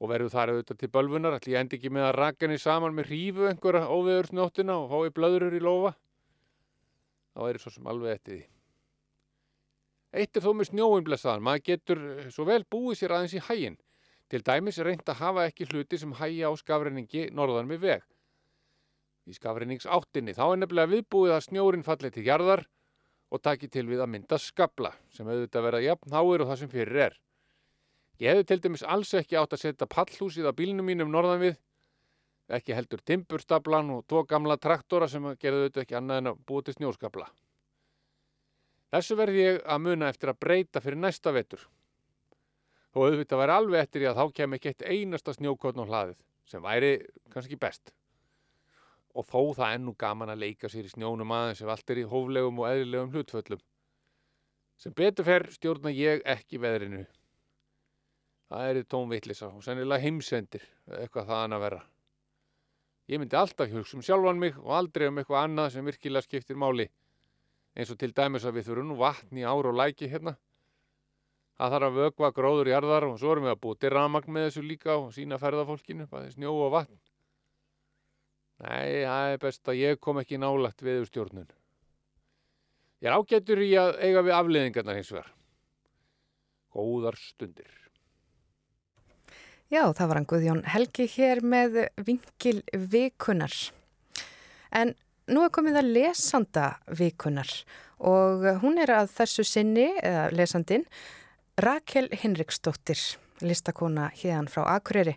[0.00, 2.94] Og verður þar auðvitað til bölvunar, ætli ég endi ekki með að raka henni saman
[2.96, 5.92] með hrífu einhverja óveðursnóttina og fái blöðurur í lofa.
[7.36, 8.46] Þá er svo sem alveg eftir því.
[10.20, 12.00] Eitt er þó með snjóin blessaðan, maður getur
[12.34, 13.76] svo vel búið sér aðeins í hægin.
[14.30, 18.08] Til dæmis er reynd að hafa ekki hluti sem hægja á skafrenningi norðan við veg.
[19.28, 22.64] Í skafrenningsáttinni þá er nefnilega viðbúið að snjórin falli til jarðar
[23.30, 26.72] og taki til við að mynda skabla sem auðvitað verða jafn háir og það sem
[26.72, 27.18] fyrir er.
[28.20, 31.60] Ég hefði til dæmis alls ekki átt að setja pallhúsið á bílnum mínum norðan við,
[32.52, 36.66] ekki heldur timburstablan og tvo gamla traktora sem gerðu auðvitað ekki annað en að búið
[36.66, 37.28] til snjóskabla.
[38.90, 41.62] Þessu verði ég að muna eftir að breyta fyrir næsta vetur.
[42.90, 46.20] Þó auðvitað væri alveg eftir ég að þá kem ekki eitt einasta snjókotn á hlaðið,
[46.50, 46.96] sem væri
[47.30, 47.94] kannski best.
[49.18, 52.08] Og þó það ennú gaman að leika sér í snjónum aðeins ef allt er í
[52.10, 53.62] hóflegum og eðlilegum hlutföllum.
[54.80, 57.02] Sem betur fer stjórna ég ekki veðrinu.
[58.50, 60.62] Það er tónveitlisa og sennilega heimsendir,
[60.98, 61.80] eitthvað þaðan að vera.
[63.10, 66.58] Ég myndi alltaf hugsa um sjálfan mig og aldrei um eitthvað annað sem virkilega skiptir
[66.58, 66.86] máli.
[67.74, 70.36] Eins og til dæmis að við þurfum nú vatn í ár og læki hérna.
[71.58, 74.46] Það þarf að vögva gróður jarðar og svo erum við að búið til ramagn með
[74.46, 77.00] þessu líka og sína ferðafólkinu, bæði snjó og vatn.
[78.60, 81.48] Nei, það er best að ég kom ekki nálagt við stjórnun.
[83.00, 85.30] Ég er ágættur í að eiga við afleðingarnar hins vegar.
[86.70, 87.70] Góðar stundir.
[89.70, 92.58] Já, það var hann Guðjón Helgi hér með vingil
[92.90, 93.54] vikunar.
[94.74, 94.92] En
[95.30, 96.66] nú er komið að lesanda
[96.98, 97.52] vikunar
[98.00, 100.86] og hún er að þessu sinni, eða lesandin,
[101.60, 102.98] Rakel Hinriksdóttir,
[103.44, 105.16] listakona hérðan frá Akureyri.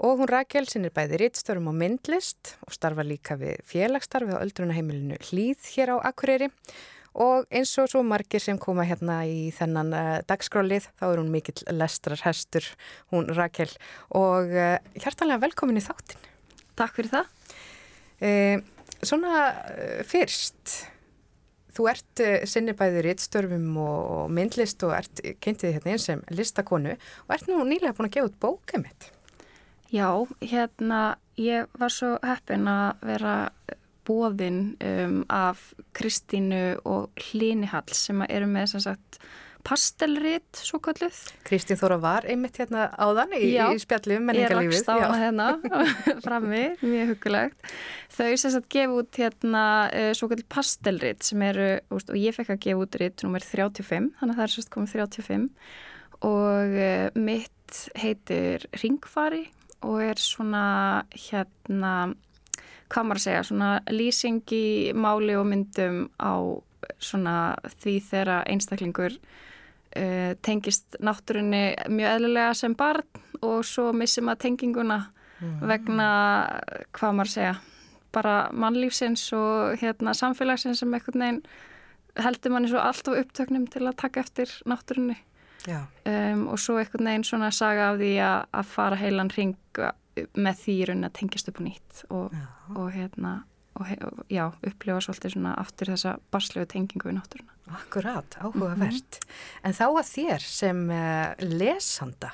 [0.00, 5.18] Og hún Rakel sinnir bæði rittstörfum og myndlist og starfa líka við félagsstarfi á öldrunaheimilinu
[5.28, 6.48] Hlýð hér á Akureyri.
[7.20, 11.32] Og eins og svo margir sem koma hérna í þennan uh, dagskrálið, þá er hún
[11.34, 12.64] mikill lestrarhestur,
[13.12, 13.68] hún Rakel.
[14.16, 16.24] Og uh, hjartanlega velkomin í þáttin.
[16.80, 17.36] Takk fyrir það.
[18.24, 18.64] Uh,
[19.04, 19.44] svona
[20.08, 20.78] fyrst,
[21.76, 26.96] þú ert uh, sinni bæði rittstörfum og, myndlist og ert kynntið hérna eins sem listakonu
[26.96, 29.12] og ert nú nýlega búin að gefa út bókið mitt.
[29.90, 30.08] Já,
[30.44, 33.34] hérna, ég var svo heppin að vera
[34.06, 39.18] bóðinn um, af Kristínu og Hlínihall sem eru með sem sagt
[39.66, 41.18] pastelrit, svo kalluð.
[41.44, 44.78] Kristín Þóra var einmitt hérna áðan í, Já, í spjallu um Ég menningarlífið.
[44.78, 45.48] rakst á hérna
[46.24, 47.74] frammi, mjög hugulegt.
[48.14, 52.36] Þau sem sagt gefa út hérna uh, svo kalluð pastelrit sem eru, úst, og ég
[52.38, 55.48] fekk að gefa út rit nummer 35, þannig að það er sérst komið 35
[56.30, 59.44] og uh, mitt heitir Ringfari
[59.86, 60.64] og er svona
[61.14, 62.14] hérna
[62.90, 64.64] hvað maður að segja, svona lýsing í
[64.98, 66.34] máli og myndum á
[66.98, 67.36] svona
[67.78, 73.06] því þegar einstaklingur uh, tengist náttúrunni mjög eðlilega sem barn
[73.40, 75.00] og svo missir maður tenginguna
[75.40, 76.06] vegna,
[76.92, 77.52] hvað maður að segja,
[78.12, 81.42] bara mannlífsins og hérna samfélagsins sem einhvern veginn
[82.20, 85.16] heldur manni svo alltaf upptöknum til að taka eftir náttúrunni.
[85.68, 89.56] Um, og svo einhvern veginn svona saga af því að, að fara heilan ring
[90.36, 92.34] með því í raunin að tengjast upp á nýtt og,
[92.76, 93.34] og hérna
[93.78, 97.54] og, he- og já, upplifa svolítið svona aftur þessa barslegu tengingu við náttúruna.
[97.70, 99.20] Akkurat, áhugavert.
[99.62, 102.32] En þá að þér sem uh, lesanda,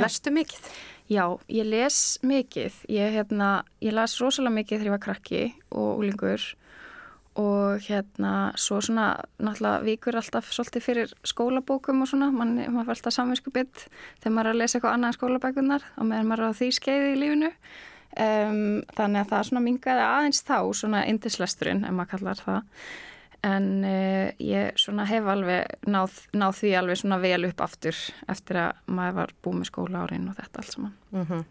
[0.00, 0.70] lestu mikið?
[1.10, 2.80] Já, ég les mikið.
[2.88, 3.50] Ég, hérna,
[3.84, 5.42] ég las rosalega mikið þegar ég var krakki
[5.74, 6.44] og úlingur
[7.38, 12.96] og hérna svo svona náttúrulega vikur alltaf svolítið fyrir skólabókum og svona, mann, maður fær
[12.96, 13.84] alltaf samvinsku bytt
[14.22, 16.70] þegar maður er að lesa eitthvað annað en skólabækunar og meðan maður er á því
[16.78, 17.52] skeiði í lífinu.
[18.10, 22.88] Um, þannig að það svona mingaði aðeins þá svona indislesturinn ef maður kallar það
[23.46, 27.96] en uh, ég svona hef alveg náð, náð því alveg svona vel upp aftur
[28.28, 30.96] eftir að maður var búið með skóla árin og þetta allt saman.
[31.14, 31.44] Mm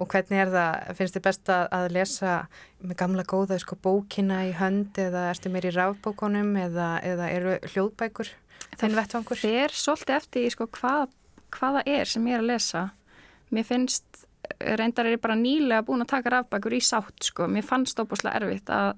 [0.00, 2.34] Og hvernig er það, finnst þið best að, að lesa
[2.80, 7.56] með gamla góða sko, bókina í hönd eða ertu meir í rafbókunum eða, eða eru
[7.68, 8.30] hljóðbækur
[8.80, 9.36] þinn vettvangur?
[9.40, 11.12] fer svolítið eftir í, sko, hvað,
[11.56, 12.84] hvað það er sem ég er að lesa.
[13.50, 14.24] Mér finnst,
[14.60, 17.48] reyndar er ég bara nýlega búin að taka rafbækur í sátt, sko.
[17.50, 18.94] Mér fannst óbúslega erfitt að,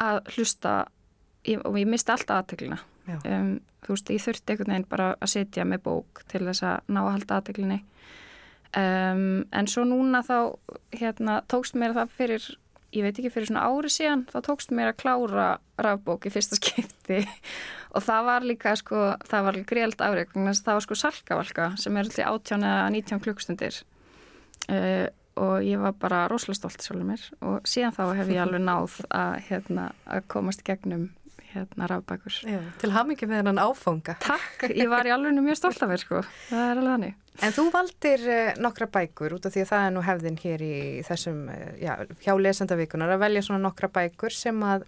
[0.00, 0.76] að hlusta
[1.48, 2.80] ég, og ég misti alltaf aðteglina.
[3.26, 6.92] Um, þú veist, ég þurfti einhvern veginn bara að setja með bók til þess að
[6.94, 7.78] ná að halda aðteglinni.
[8.72, 10.36] Um, en svo núna þá,
[10.96, 12.46] hérna, tókst mér það fyrir,
[12.94, 15.48] ég veit ekki fyrir svona ári síðan, þá tókst mér að klára
[15.82, 17.20] rafbók í fyrsta skipti
[17.92, 22.06] og það var líka sko, það var greild afreg, það var sko salkavalka sem er
[22.06, 23.82] alltaf 18 eða 19 klukkstundir
[24.72, 25.08] uh,
[25.42, 28.98] og ég var bara rosalega stolt sjálfur mér og síðan þá hef ég alveg náð
[29.08, 31.10] að, hérna, að komast í gegnum
[31.52, 32.38] hérna rafbækur.
[32.48, 34.16] Já, til hamingi með hennan áfanga.
[34.22, 37.18] Takk, ég var í alveg mjög stolt af mér sko, það er alveg þannig.
[37.42, 40.64] En þú valdir uh, nokkra bækur út af því að það er nú hefðin hér
[40.66, 40.74] í
[41.08, 41.92] þessum, uh, já,
[42.24, 44.84] hjá lesandavíkunar að velja svona nokkra bækur sem að,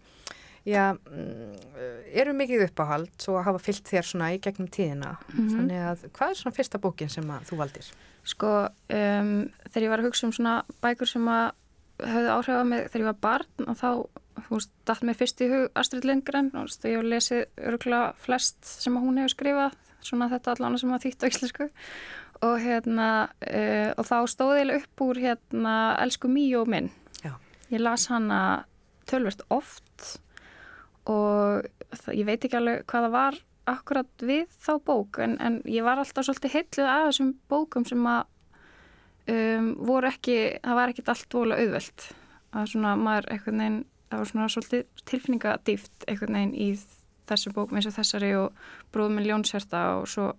[0.69, 1.55] já, mm,
[2.21, 5.17] eru mikið uppáhald og hafa fyllt þér svona í gegnum tíðina.
[5.33, 7.93] Þannig að, hvað er svona fyrsta bókin sem að þú valdir?
[8.25, 8.53] Sko,
[8.93, 9.35] um,
[9.71, 11.53] þegar ég var að hugsa um svona bækur sem að
[12.03, 13.91] höfðu áhrif á mig þegar ég var barn og þá,
[14.37, 18.61] þú veist, dætt mér fyrst í hug Astrid Lindgren og ég hef lesið örgulega flest
[18.66, 21.70] sem hún hefur skrifað, svona þetta allan sem að þýtt á íslensku
[22.45, 23.09] og hérna,
[23.47, 26.91] uh, og þá stóði ég upp úr hérna Elsku Míó minn.
[27.22, 27.37] Já.
[27.70, 28.66] Ég las hana
[29.09, 30.18] tölvert oft
[31.09, 35.59] og það, ég veit ekki alveg hvað það var akkurat við þá bók en, en
[35.70, 38.22] ég var alltaf svolítið heitluð að þessum bókum sem að
[39.32, 42.07] um, voru ekki, það var ekkit allt vola auðvelt
[42.55, 43.80] að svona maður einhvern veginn,
[44.15, 46.69] það var svona svolítið tilfinningadýft einhvern veginn í
[47.29, 50.33] þessum bókum eins og þessari og bróðum með ljónsherta og svo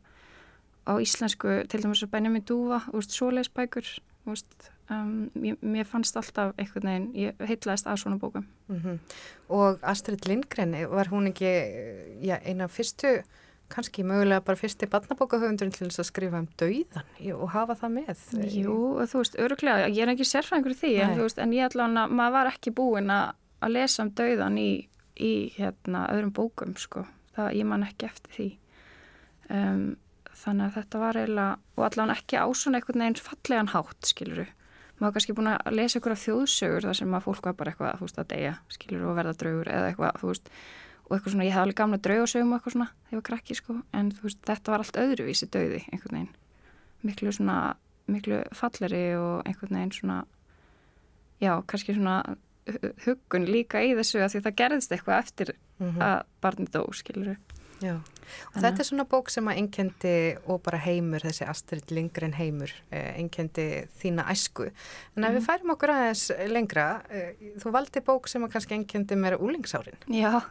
[0.86, 3.88] á íslensku til dæmis að bænja mig dúfa, úrst, svoleiðsbækur
[4.26, 8.46] um, ég, mér fannst alltaf einhvern veginn, ég heitlaðist að svona bókum.
[8.68, 9.00] Mm
[9.50, 11.52] Og Astrid Lindgren, var hún ekki
[12.22, 13.24] já, eina fyrstu,
[13.70, 18.20] kannski mögulega bara fyrsti barnabókahöfundurinn til þess að skrifa um dauðan og hafa það með?
[18.54, 18.78] Jú,
[19.10, 22.12] þú veist, öruglega, ég er ekki sérfræðingur í því, en, veist, en ég hann að
[22.12, 23.34] maður var ekki búin að,
[23.64, 24.70] að lesa um dauðan í,
[25.16, 27.06] í hérna, öðrum bókum, sko.
[27.36, 28.50] Það, ég man ekki eftir því.
[29.52, 29.84] Um,
[30.36, 34.48] þannig að þetta var eiginlega, og allan ekki á svona einhvern veginn fallegan hátt, skiluru.
[35.00, 38.00] Maður kannski búin að lesa ykkur af þjóðsögur þar sem að fólk var bara eitthvað,
[38.00, 40.48] veist, að deyja, skiluru, og verða draugur eða eitthvað, veist,
[41.06, 43.60] og eitthvað svona, ég hef alveg gamla draugasögum og eitthvað svona, þegar ég var krakki,
[43.60, 46.34] sko, en veist, þetta var allt öðruvísi dauði, einhvern veginn
[47.06, 47.76] miklu svona,
[48.08, 50.18] miklu falleri og einhvern veginn svona
[51.42, 52.24] já, kannski svona
[53.06, 56.00] huggun líka í þessu að því að það gerðist eitthvað eftir Mhm.
[56.02, 57.38] að barnið dó, skilur
[57.84, 57.96] Já,
[58.56, 62.72] og þetta er svona bók sem að einkendi og bara heimur, þessi Astrid Lindgren heimur,
[62.90, 64.72] eh, einkendi þína æsku.
[65.18, 69.18] En ef við færum okkur aðeins lengra, eh, þú valdi bók sem að kannski einkendi
[69.20, 70.00] meira úlingsárin.
[70.08, 70.42] Já,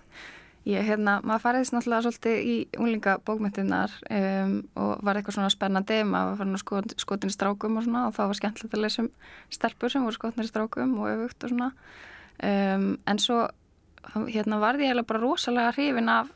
[0.68, 5.98] ég hérna, maður fariðist náttúrulega svolítið í unglinga bókmyndirnar um, og var eitthvað svona spennandi,
[6.08, 8.84] maður var farin að skot, skotin í strákum og svona og þá var skemmtilegt að
[8.86, 9.10] lesa um
[9.52, 11.70] stelpur sem voru skotinir í strákum og öfugt og svona.
[12.40, 13.42] Um, en svo
[14.32, 16.32] hérna varði ég eiginlega bara rosalega hrifin af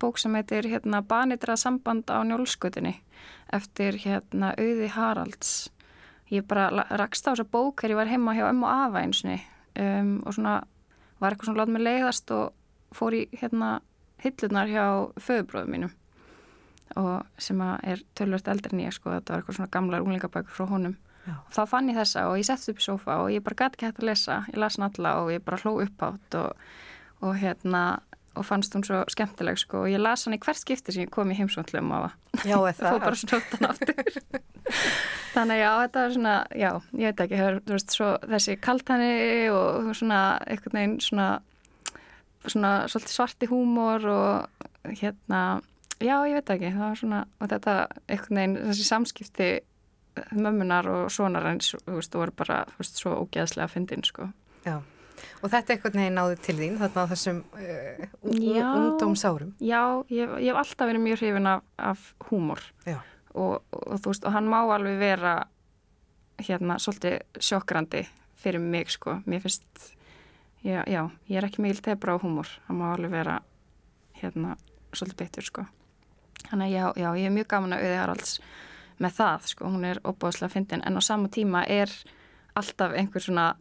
[0.00, 2.94] bók sem heitir hérna Banitrað samband á njólskutinni
[3.52, 5.68] eftir hérna Auði Haralds.
[6.32, 9.42] Ég bara rakst á þessa bók þegar ég var heima hjá ömmu einsinni
[9.76, 10.62] um, og svona
[11.20, 12.54] var eitthvað svona látt mig leiðast og
[12.94, 13.80] fór í hérna
[14.22, 14.86] hillunar hjá
[15.20, 15.94] föðubróðum mínum
[16.96, 20.54] og sem að er tölvört eldri en ég sko, þetta var eitthvað svona gamlar unglingabækur
[20.54, 20.96] frá honum.
[21.26, 21.34] Já.
[21.34, 23.74] og þá fann ég þessa og ég settist upp í sofa og ég bara gæti
[23.74, 26.68] ekki hægt að lesa, ég las alla og ég bara hló uppátt og,
[27.26, 27.80] og hérna
[28.36, 31.10] og fannst hún svo skemmtileg sko og ég las hann í hvert skipti sem ég
[31.10, 31.90] kom í heimsvöndlum
[32.78, 33.18] það fór bara
[33.56, 34.20] hann aftur.
[35.34, 39.12] Þannig já, þetta er svona já, ég veit ekki, þú veist, svo þessi kaltani
[39.52, 41.28] og svona einhvern veginn svona
[42.52, 45.40] svona svolítið svarti húmor og hérna
[46.00, 47.76] já, ég veit ekki, það var svona og þetta
[48.06, 49.48] einhvern veginn, þessi samskipti
[50.36, 54.28] mömmunar og sonarins þú veist, þú voru bara, þú veist, svo ógeðslega fyndin, sko.
[54.66, 54.78] Já,
[55.42, 59.52] og þetta einhvern veginn náði til þín, þarna á þessum uh, ungdómsárum.
[59.60, 59.82] Já,
[60.12, 63.00] ég, ég hef alltaf verið mjög hrifin af, af húmor Já.
[63.34, 65.36] og, og þú veist, og hann má alveg vera
[66.42, 69.20] hérna svolítið sjokkrandi fyrir mig, sko.
[69.28, 69.92] Mér finnst,
[70.66, 72.50] já, já ég er ekki mikil tebra á húmor.
[72.66, 73.40] Hann má alveg vera
[74.20, 74.56] hérna
[74.92, 75.66] svolítið betur, sko.
[76.46, 78.40] Þannig já, já, ég er mjög gaman að auði Haralds
[79.02, 79.70] með það, sko.
[79.70, 81.92] Hún er opbóðslega fyndin, en á sama tíma er
[82.56, 83.54] alltaf einhver svona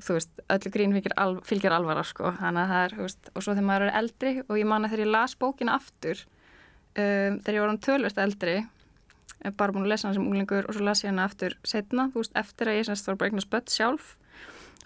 [0.00, 3.30] þú veist, öllu grín fylgir, al, fylgir alvara sko, þannig að það er, þú veist,
[3.32, 6.22] og svo þegar maður er eldri og ég man að þegar ég las bókina aftur
[6.22, 8.56] um, þegar ég var um tölvist eldri
[9.56, 12.24] bara búin að lesa hana sem unglingur og svo las ég hana aftur setna, þú
[12.24, 14.14] veist, eftir að ég semst var bara eignast börn sjálf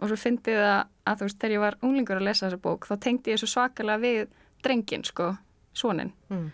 [0.01, 2.87] og svo fyndi það að þú veist, þegar ég var unglingur að lesa þessa bók
[2.89, 4.29] þá tengdi ég svo svakalega við
[4.65, 5.37] drengin, sko,
[5.77, 6.47] sonin Mm.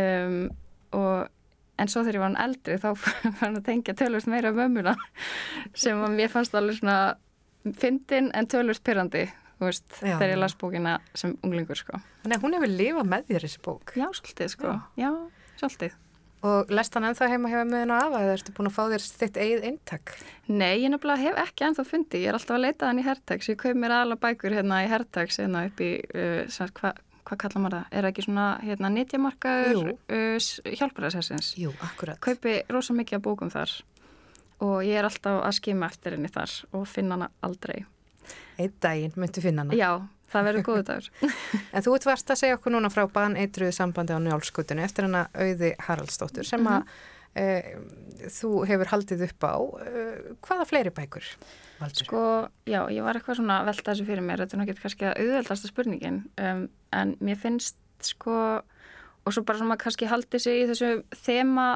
[0.00, 0.50] um,
[0.96, 1.28] og
[1.78, 4.56] en svo þegar ég var hann eldri þá var hann að tengja tölvist meira um
[4.62, 4.94] mömmuna
[5.74, 7.16] sem að mér fannst alveg svona
[7.76, 9.26] fyndin en tölvist pyrrandi
[9.60, 10.16] veist, Já.
[10.20, 11.96] þegar ég las bókina sem unglingur sko.
[12.22, 13.92] Þannig að hún hefur lifað með þér þessi bók.
[13.96, 14.72] Já, svolítið sko.
[15.00, 15.08] Já,
[15.56, 15.94] svolítið.
[16.46, 19.40] Og lest hann ennþá heima hjá möðinu afa eða ertu búin að fá þér þitt
[19.40, 20.12] eigið eintak?
[20.46, 22.20] Nei, ég nefnilega hef ekki ennþá fundi.
[22.22, 23.48] Ég er alltaf að leita hann í hertags.
[23.50, 27.62] Ég kaup mér alveg bækur hérna í hertags hérna upp í, uh, hvað hva kallar
[27.62, 27.86] maður það?
[27.90, 29.94] Er það ekki svona hérna nýtjamarkaður Jú.
[30.14, 31.52] uh, hjálpræðsessins?
[31.58, 32.20] Jú, akkurat.
[32.22, 33.72] Kaupi rosa mikið af bókum þar
[34.64, 37.82] og ég er alltaf að skima eftir henni þar og finna hana aldrei.
[38.56, 39.76] Einn daginn myndu finna hana.
[39.76, 39.90] Já,
[40.36, 41.10] það verður góðu dagur.
[41.74, 45.26] En þú ert varst að segja okkur núna frá baneitruðu sambandi á njálskutinu eftir hana
[45.34, 46.86] auði Haraldsdóttur sem að
[47.36, 47.46] e,
[48.32, 49.56] þú hefur haldið upp á.
[49.56, 50.04] E,
[50.46, 51.32] hvaða fleiri bækur?
[51.80, 52.06] Valdur?
[52.06, 52.22] Sko,
[52.68, 55.18] já, ég var eitthvað svona að velta þessu fyrir mér, þetta er náttúrulega kannski að
[55.24, 56.62] auðveldasta spurningin, um,
[56.96, 58.38] en mér finnst sko,
[59.26, 60.92] og svo bara svona kannski haldi sig í þessu
[61.26, 61.66] þema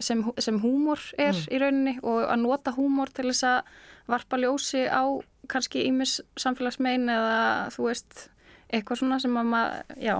[0.00, 3.76] sem, sem húmor er í rauninni og að nota húmor til þess að
[4.10, 5.04] varpa ljósi á
[5.50, 7.38] kannski ímis samfélagsmein eða
[7.74, 8.26] þú veist,
[8.72, 10.16] eitthvað svona sem að maður, já,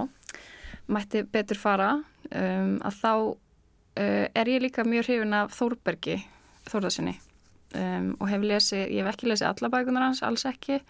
[0.87, 1.91] mætti betur fara,
[2.31, 6.19] um, að þá uh, er ég líka mjög hrifin af Þórbergi
[6.67, 7.17] Þórðarsinni
[7.75, 10.81] um, og hef lesið, ég hef ekki lesið alla bækunar hans, alls ekki.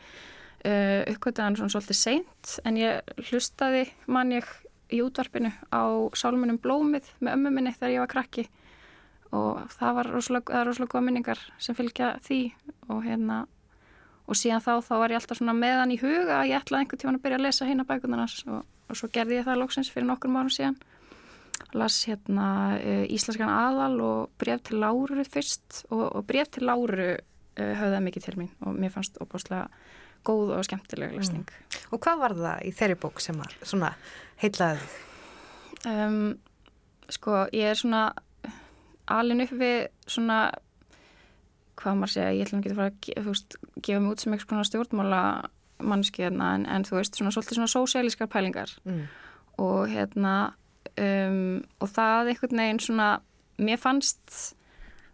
[0.65, 4.47] Uh, uppkvötaði hann svona svolítið seint en ég hlustaði man ég
[4.93, 5.83] í útvarpinu á
[6.17, 8.47] sálmunum Blómið með ömmu minni þegar ég var krakki.
[9.35, 12.41] Og það var rosalega, rosalega góða minningar sem fylgja því
[12.88, 13.43] og hérna
[14.28, 17.01] og síðan þá, þá var ég alltaf svona meðan í huga að ég ætlaði einhvern
[17.01, 20.09] tíman að byrja að lesa hérna bækunarnas og, og svo gerði ég það loksins fyrir
[20.09, 20.78] nokkur mánu síðan
[21.78, 27.13] las hérna uh, Íslenskan aðal og bref til Láru fyrst og, og bref til Láru
[27.15, 27.17] uh,
[27.57, 29.67] höfðaði mikið til mín og mér fannst óbúslega
[30.28, 31.47] góð og skemmtileg lesning.
[31.93, 33.93] Og hvað var það í þeirri bók sem að svona
[34.41, 34.95] heitlaði þig?
[35.88, 36.17] Um,
[37.13, 38.01] sko, ég er svona
[39.07, 39.78] alin upp við
[40.09, 40.39] svona
[41.78, 44.53] hvað maður segja, ég ætlum ekki að fara að veist, gefa mig út sem eitthvað
[44.55, 45.21] svona stjórnmála
[45.88, 49.03] mannski hérna, en, en þú veist, svona svolítið svona sósialískar pælingar Mm.
[49.57, 50.36] og hérna
[50.97, 53.09] um, og það einhvern veginn svona
[53.61, 54.55] mér fannst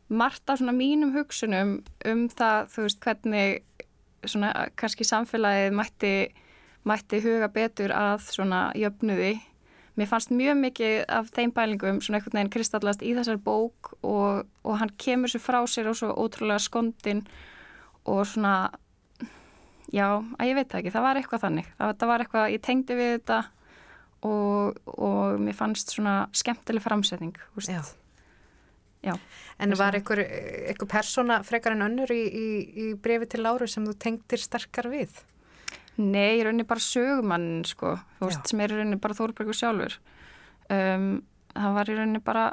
[0.09, 3.64] margt af svona mínum hugsunum um það, þú veist, hvernig
[4.26, 6.14] svona kannski samfélagið mætti,
[6.88, 9.34] mætti huga betur að svona jöfnuði
[9.99, 14.45] mér fannst mjög mikið af þeim bælingum svona einhvern veginn kristallast í þessar bók og,
[14.65, 17.25] og hann kemur sér frá sér og svo ótrúlega skondin
[18.09, 18.71] og svona
[19.93, 22.65] já, að ég veit það ekki, það var eitthvað þannig það, það var eitthvað, ég
[22.65, 23.41] tengdi við þetta
[24.27, 27.35] og, og mér fannst svona skemmtileg framsetning.
[27.67, 27.83] Já.
[29.03, 29.17] Já.
[29.59, 30.21] En var einhver,
[30.87, 35.17] persóna frekar en önnur í, í, í brefi til Láru sem þú tengdir sterkar við?
[35.97, 39.99] Nei, ég raunin bara sögumann sko, þú veist, sem er í raunin bara Þórbergur sjálfur.
[40.73, 41.21] Um,
[41.53, 42.47] það var í raunin bara,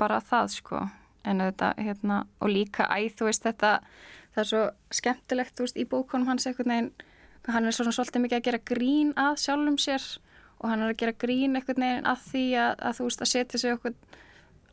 [0.00, 0.80] bara það sko,
[1.22, 3.76] en þetta hérna, og líka, æ, þú veist, þetta
[4.32, 4.62] það er svo
[4.98, 6.90] skemmtilegt, þú veist, í bókunum hans einhvern veginn,
[7.52, 10.04] hann er svona svolítið mikið að gera grín að sjálfum sér
[10.62, 13.32] og hann er að gera grín einhvern veginn að því að, að þú veist, að
[13.32, 13.96] setja sig okkur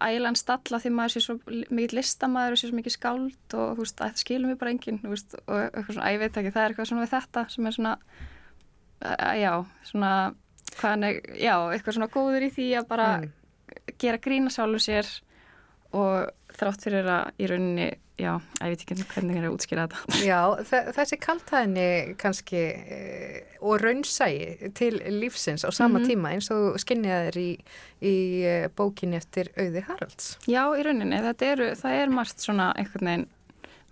[0.02, 3.84] ælan stalla því maður sé svo mikið listamaður og sé svo mikið skáld og þú
[3.84, 6.64] veist, að það skilum við bara enginn veist, og eitthvað svona, ég veit ekki, það
[6.64, 7.94] er eitthvað svona við þetta sem er svona
[9.02, 9.54] að, já,
[9.90, 10.12] svona
[10.80, 13.32] hvað hann er, já, eitthvað svona góður í því að bara Mm.
[14.02, 15.08] gera grína sjálfur sér
[15.94, 17.90] og þrátt fyrir að í rauninni,
[18.20, 20.40] já, ég veit ekki hvernig er að útskýra þetta Já,
[20.70, 21.86] þe- þessi kaltæðinni
[22.20, 23.00] kannski e,
[23.62, 26.08] og raunsægi til lífsins á sama Mhm.
[26.10, 27.50] tíma eins og skinniðaðir í,
[28.04, 30.38] í eh, bókinni eftir Auði Haralds.
[30.48, 31.16] Já, í rauninni,
[31.54, 33.28] eru, það er margt svona einhvern veginn,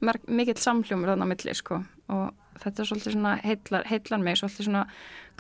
[0.02, 4.36] marg, mikill samhljómur þannig á milli, sko, og þetta er svolítið svona heillar, heillar mig,
[4.38, 4.86] svolítið svona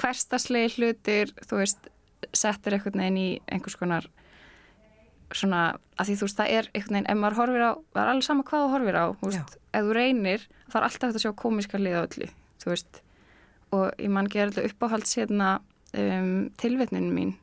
[0.01, 1.89] hverstaslegi hlutir, þú veist,
[2.33, 4.07] settir einhvern veginn í einhvers konar
[5.35, 5.61] svona,
[5.99, 8.27] að því þú veist, það er einhvern veginn, ef maður horfir á, það er alveg
[8.27, 11.25] sama hvað þú horfir á, þú veist, ef þú reynir, það er alltaf hægt að
[11.25, 12.29] sjá komiska liða öllu,
[12.63, 13.01] þú veist,
[13.75, 15.49] og ég mann gera þetta uppáhalds hérna
[15.97, 17.35] um, tilvitnin mín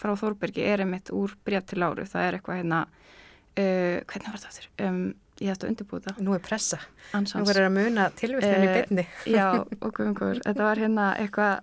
[0.00, 4.40] frá Þórbergi er einmitt úr bref til Láru, það er eitthvað hérna, uh, hvernig var
[4.40, 4.68] þetta aftur?
[4.80, 5.00] Um,
[5.36, 6.14] ég ætti að undirbúta.
[6.24, 6.78] Nú er pressa.
[7.12, 7.42] Ansans.
[7.42, 9.04] Nú verður að muna tilvitninni Eh, byrni.
[9.28, 9.48] Já,
[9.84, 11.58] og guðungur, þetta var hérna eitthvað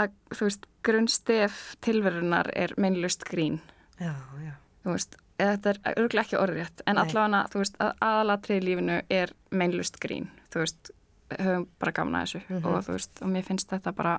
[0.00, 3.60] að, þú veist, grunnstef tilverunar er meinlust grín,
[4.00, 4.54] Já, já.
[4.88, 9.34] Þú veist, þetta er örgulega ekki orðrétt, en allavega, þú veist, að aðalatrið lífinu er
[9.52, 10.90] meinlust grín, þú veist,
[11.38, 12.64] höfum bara gamna þessu Mhm.
[12.64, 14.18] og þú veist, og mér finnst þetta bara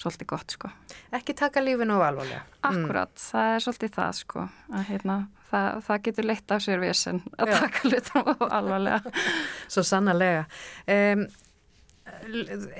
[0.00, 0.70] svolítið gott, sko.
[1.12, 2.42] Ekki taka lífinu á alvarlega.
[2.64, 5.16] Akkurat, það er svolítið það, sko, að hérna,
[5.50, 7.58] það, það getur leitt af sér vesen að Já.
[7.60, 9.00] taka hlutum alvarlega.
[9.68, 10.46] Svo sannarlega.
[10.88, 11.26] Um,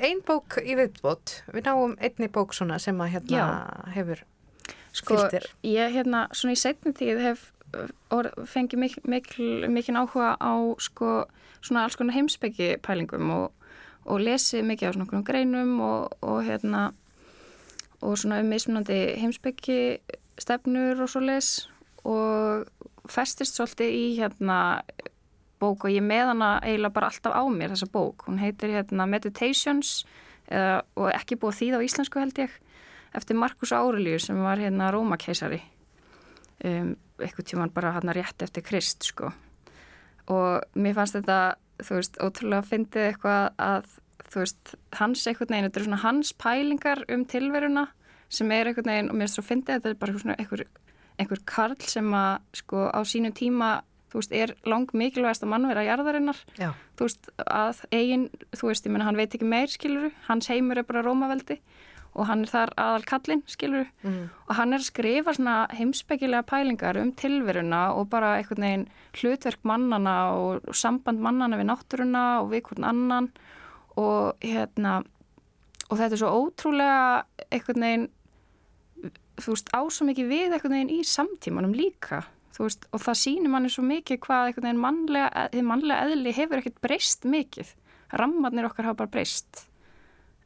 [0.00, 3.44] ein bók í viðbót, við náum einni bók svona sem að hérna
[3.94, 4.22] hefur
[4.92, 5.20] Sko,
[5.62, 7.44] ég hérna, svona í setni tíð hef
[7.76, 11.26] uh, fengið mik mikil, mikil áhuga á sko,
[11.62, 13.68] svona alls konar heimsbyggi pælingum og,
[14.04, 16.90] og lesið mikið á svona okkur greinum og, og hérna
[18.00, 20.00] og svona um mismunandi heimsbyggi
[20.40, 21.68] stefnur og svo les
[22.08, 22.66] og
[23.10, 24.58] festist svolítið í hérna
[25.60, 29.06] bók og ég með hana eiginlega bara alltaf á mér þessa bók, hún heitir hérna
[29.06, 30.04] Meditations
[30.48, 32.56] eða, og ekki búið þýð á íslensku held ég
[33.16, 35.60] eftir Markus Aurelius sem var hérna Rómakeisari.
[36.64, 39.32] Um, eitthvað tíman bara hann rétt eftir Krist sko.
[40.30, 41.40] Og mér fannst þetta
[41.84, 43.96] þú veist, ótrúlega fyndið eitthvað að
[44.30, 47.86] þú veist, hans einhvern veginn þetta er svona hans pælingar um tilveruna
[48.30, 50.64] sem er einhvern veginn, og mér finnst svo fyndið þetta er bara svona einhver,
[51.18, 53.70] einhver karl sem að sko á sínu tíma
[54.10, 56.38] þú veist, er lang mikilvægast að mannvera jarðarinnar.
[56.58, 56.72] Já.
[56.98, 60.82] þú veist, að eigin þú veist, ég menna, hann veit ekki meir, skiluru hans heimur
[60.82, 61.60] er bara Rómaveldi
[62.14, 64.30] og hann er þar aðal kallinn, skiluru Mm.
[64.48, 69.62] og hann er að skrifa svona heimspekilega pælingar um tilveruna og bara einhvern veginn hlutverk
[69.64, 73.30] mannana og, og samband mannana við náttúruna og við hvern annan.
[73.96, 75.04] Og hérna
[75.90, 78.08] og þetta er svo ótrúlega einhvern veginn
[79.40, 82.24] þú veist, á svo mikið við einhvern veginn í samtímanum líka
[82.56, 86.34] þú veist, og það sýnir manni svo mikið hvað einhvern veginn mannlega, þið mannlega eðli
[86.36, 87.74] hefur ekkert breyst mikið.
[88.12, 89.69] Rammarnir okkar hafa bara breyst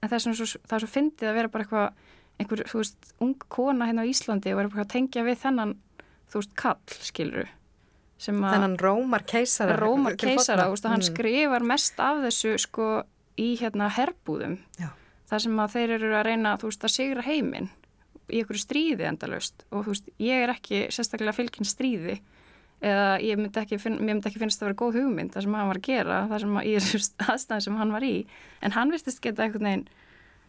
[0.05, 2.81] en það er, svona svo, það er svo fyndið að vera bara eitthvað einhver, þú
[2.83, 5.75] veist, ung kona hérna á Íslandi og er bara að tengja við þennan,
[6.33, 7.49] þú veist, kall, skilur
[8.25, 9.77] sem að Þennan Rómar keisara.
[9.81, 11.09] Rómar keisara, þú veist, og hann Mm.
[11.11, 12.89] skrifar mest af þessu, sko,
[13.39, 14.91] í hérna herbúðum Já.
[15.31, 17.71] þar sem að þeir eru að reyna, þú veist, að sigra heiminn
[18.31, 22.21] í einhverju stríði endalaust og þú veist, ég er ekki sérstaklega fylginn stríði
[22.83, 25.55] eða ég myndi ekki, finn, myndi ekki finnst það að vera góð hugmynd það sem
[25.55, 27.01] hann var að gera, það sem í þessu
[27.33, 28.15] aðstæðan sem hann var í,
[28.63, 29.87] en hann virtist geta einhvern veginn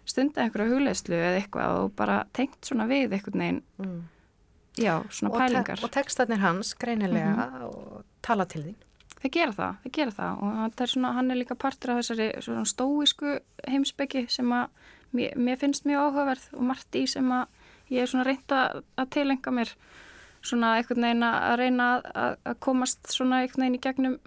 [0.05, 4.01] stunda einhverja hugleyslu eða eitthvað og bara tengt svona við einhvern veginn, Mm.
[4.77, 5.79] já, svona Og te- pælingar.
[5.83, 8.75] Og textarnir hans, greinilega, og tala til þín.
[9.21, 10.41] þeir gera það, þeir gera það.
[10.43, 14.67] Og það er svona, hann er líka partur af þessari svona stóísku heimsbyggi sem að
[15.15, 17.47] mér, mér finnst mjög áhugaverð og margt í sem að
[17.89, 18.59] ég er svona reynda
[18.97, 19.73] að tilenga mér
[20.45, 24.17] svona einhvern veginn að reyna að, að komast svona einhvern veginn í gegnum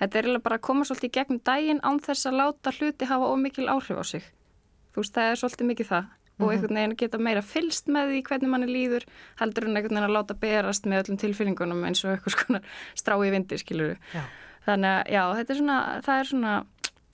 [0.00, 3.08] þetta er eiginlega bara að koma svolítið í gegnum daginn án þess að láta hluti
[3.08, 4.28] hafa ómikil áhrif á sig.
[4.92, 6.14] Þú veist, það er svolítið mikið það.
[6.36, 9.06] Og einhvern veginn geta meira fylst með því hvernig manni líður
[9.40, 12.60] heldur en einhvern veginn að láta berast með öllum tilfinningunum eins og eitthvað svona
[12.92, 14.24] strá í vindi skilur Já.
[14.66, 16.52] þannig að já, þetta er svona það er svona,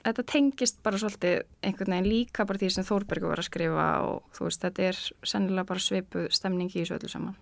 [0.03, 4.35] þetta tengist bara svolítið einhvern veginn líka bara því sem Þórbergur var að skrifa og
[4.35, 5.01] þú veist, þetta er
[5.35, 7.39] sennilega bara svipuð stemning í þessu öllu saman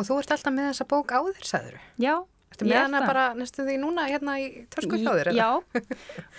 [0.00, 1.80] Og þú ert alltaf með þessa bók á þér, sagður.
[2.00, 2.14] Já,
[2.50, 5.30] Ertu ég með hana bara næstu því núna hérna í törsku hjá þér?
[5.30, 5.36] eða?
[5.38, 5.82] Já,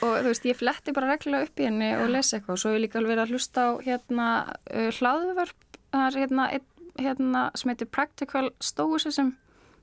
[0.03, 2.57] og þú veist, ég fletti bara reglulega upp í henni og lesa eitthvað.
[2.57, 6.20] Og svo hef ég líka alveg verið að hlusta á hérna uh, hlaðvörp, það er
[6.22, 6.47] hérna,
[6.99, 9.36] hérna sem heitir Practical Stoicism.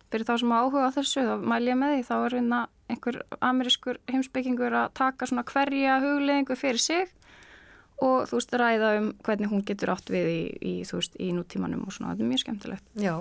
[0.08, 2.60] Fyrir þá sem á áhuga á þessu, þá mæl ég með því, þá er hérna
[2.88, 7.10] einhver amerískur heimsbyggingur að taka svona hverja hugleðingu fyrir sig
[8.04, 11.28] og þú veist, ræða um hvernig hún getur átt við í, í þú veist, í
[11.34, 12.84] nútímanum og svona, þetta er mjög skemmtilegt.
[12.98, 13.14] Já,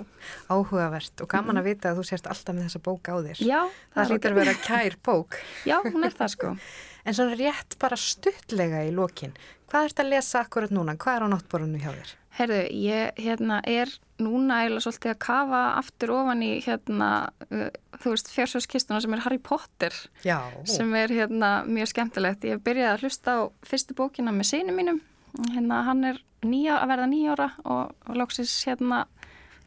[0.52, 3.42] áhugavert og gaman að vita að þú sérst alltaf með þessa bók á þér.
[3.42, 3.60] Já,
[3.94, 5.40] Það er hlýtur að vera kær bók.
[5.70, 6.54] Já, hún er það sko.
[7.08, 9.32] En svona rétt bara stuttlega í lokin.
[9.70, 10.92] Hvað ert að lesa akkurat núna?
[11.00, 12.10] Hvað er á náttborunum hjá þér?
[12.38, 13.90] Herðu, ég hérna er
[14.22, 17.08] núna eiginlega svolítið að kafa aftur ofan í hérna,
[17.50, 17.68] uh,
[17.98, 20.38] þú veist, fjársjóðskistuna sem er Harry Potter Já.
[20.70, 22.46] sem er hérna mjög skemmtilegt.
[22.46, 25.02] Ég byrjaði að hlusta á fyrstu bókina með sinu mínum.
[25.50, 29.04] Hérna, hann er nýja, að verða nýjára og, og lóksis hérna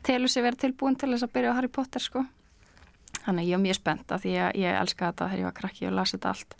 [0.07, 2.23] telur sig verið tilbúin til þess að byrja á Harry Potter sko.
[3.21, 5.89] Þannig ég er mjög spennt að því að ég elska þetta þegar ég var krakki
[5.89, 6.55] og lasi þetta allt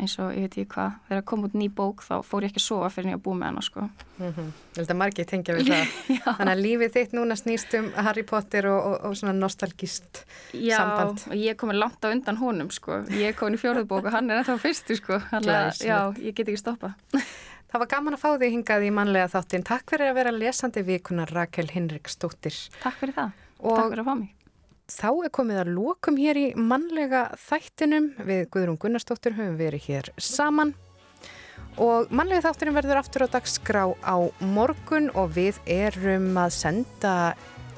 [0.00, 2.60] eins og ég veit ekki hvað, þegar kom út ný bók þá fór ég ekki
[2.62, 3.84] að sofa fyrir en ég að búa með hana sko.
[4.18, 4.48] Mm -hmm.
[4.80, 5.92] Að margir tengja við það.
[6.38, 10.76] Þannig að lífið þitt núna snýst um Harry Potter og, og, og svona nostalgist Já,
[10.76, 11.22] samband.
[11.30, 13.04] og ég komin langt á undan honum sko.
[13.10, 15.20] Ég komin í fjóruðbók og hann er ennþá fyrstu sko.
[15.30, 16.92] Þannig já, ég get ekki stoppað.
[17.70, 19.62] Það var gaman að fá þig hingað í mannlega þáttin.
[19.62, 22.56] Takk fyrir að vera lesandi vikunar Rakel Hinriksdóttir.
[22.82, 23.30] Takk fyrir það.
[23.62, 24.32] Og Takk fyrir að fá mig.
[24.90, 28.12] Þá er komið að lokum hér í mannlega þættinum.
[28.26, 30.74] Við Guðrún Gunnarsdóttir höfum verið hér saman.
[31.80, 37.14] Og mannlega þátturinn verður aftur á dagskrá á morgun og við erum að senda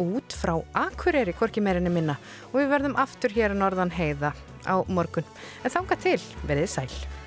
[0.00, 2.16] út frá Akureyri, hvorki meirinni minna.
[2.50, 4.32] Og við verðum aftur hér að norðan heiða
[4.64, 5.26] á morgun.
[5.62, 7.21] En þanga til, verið sæl.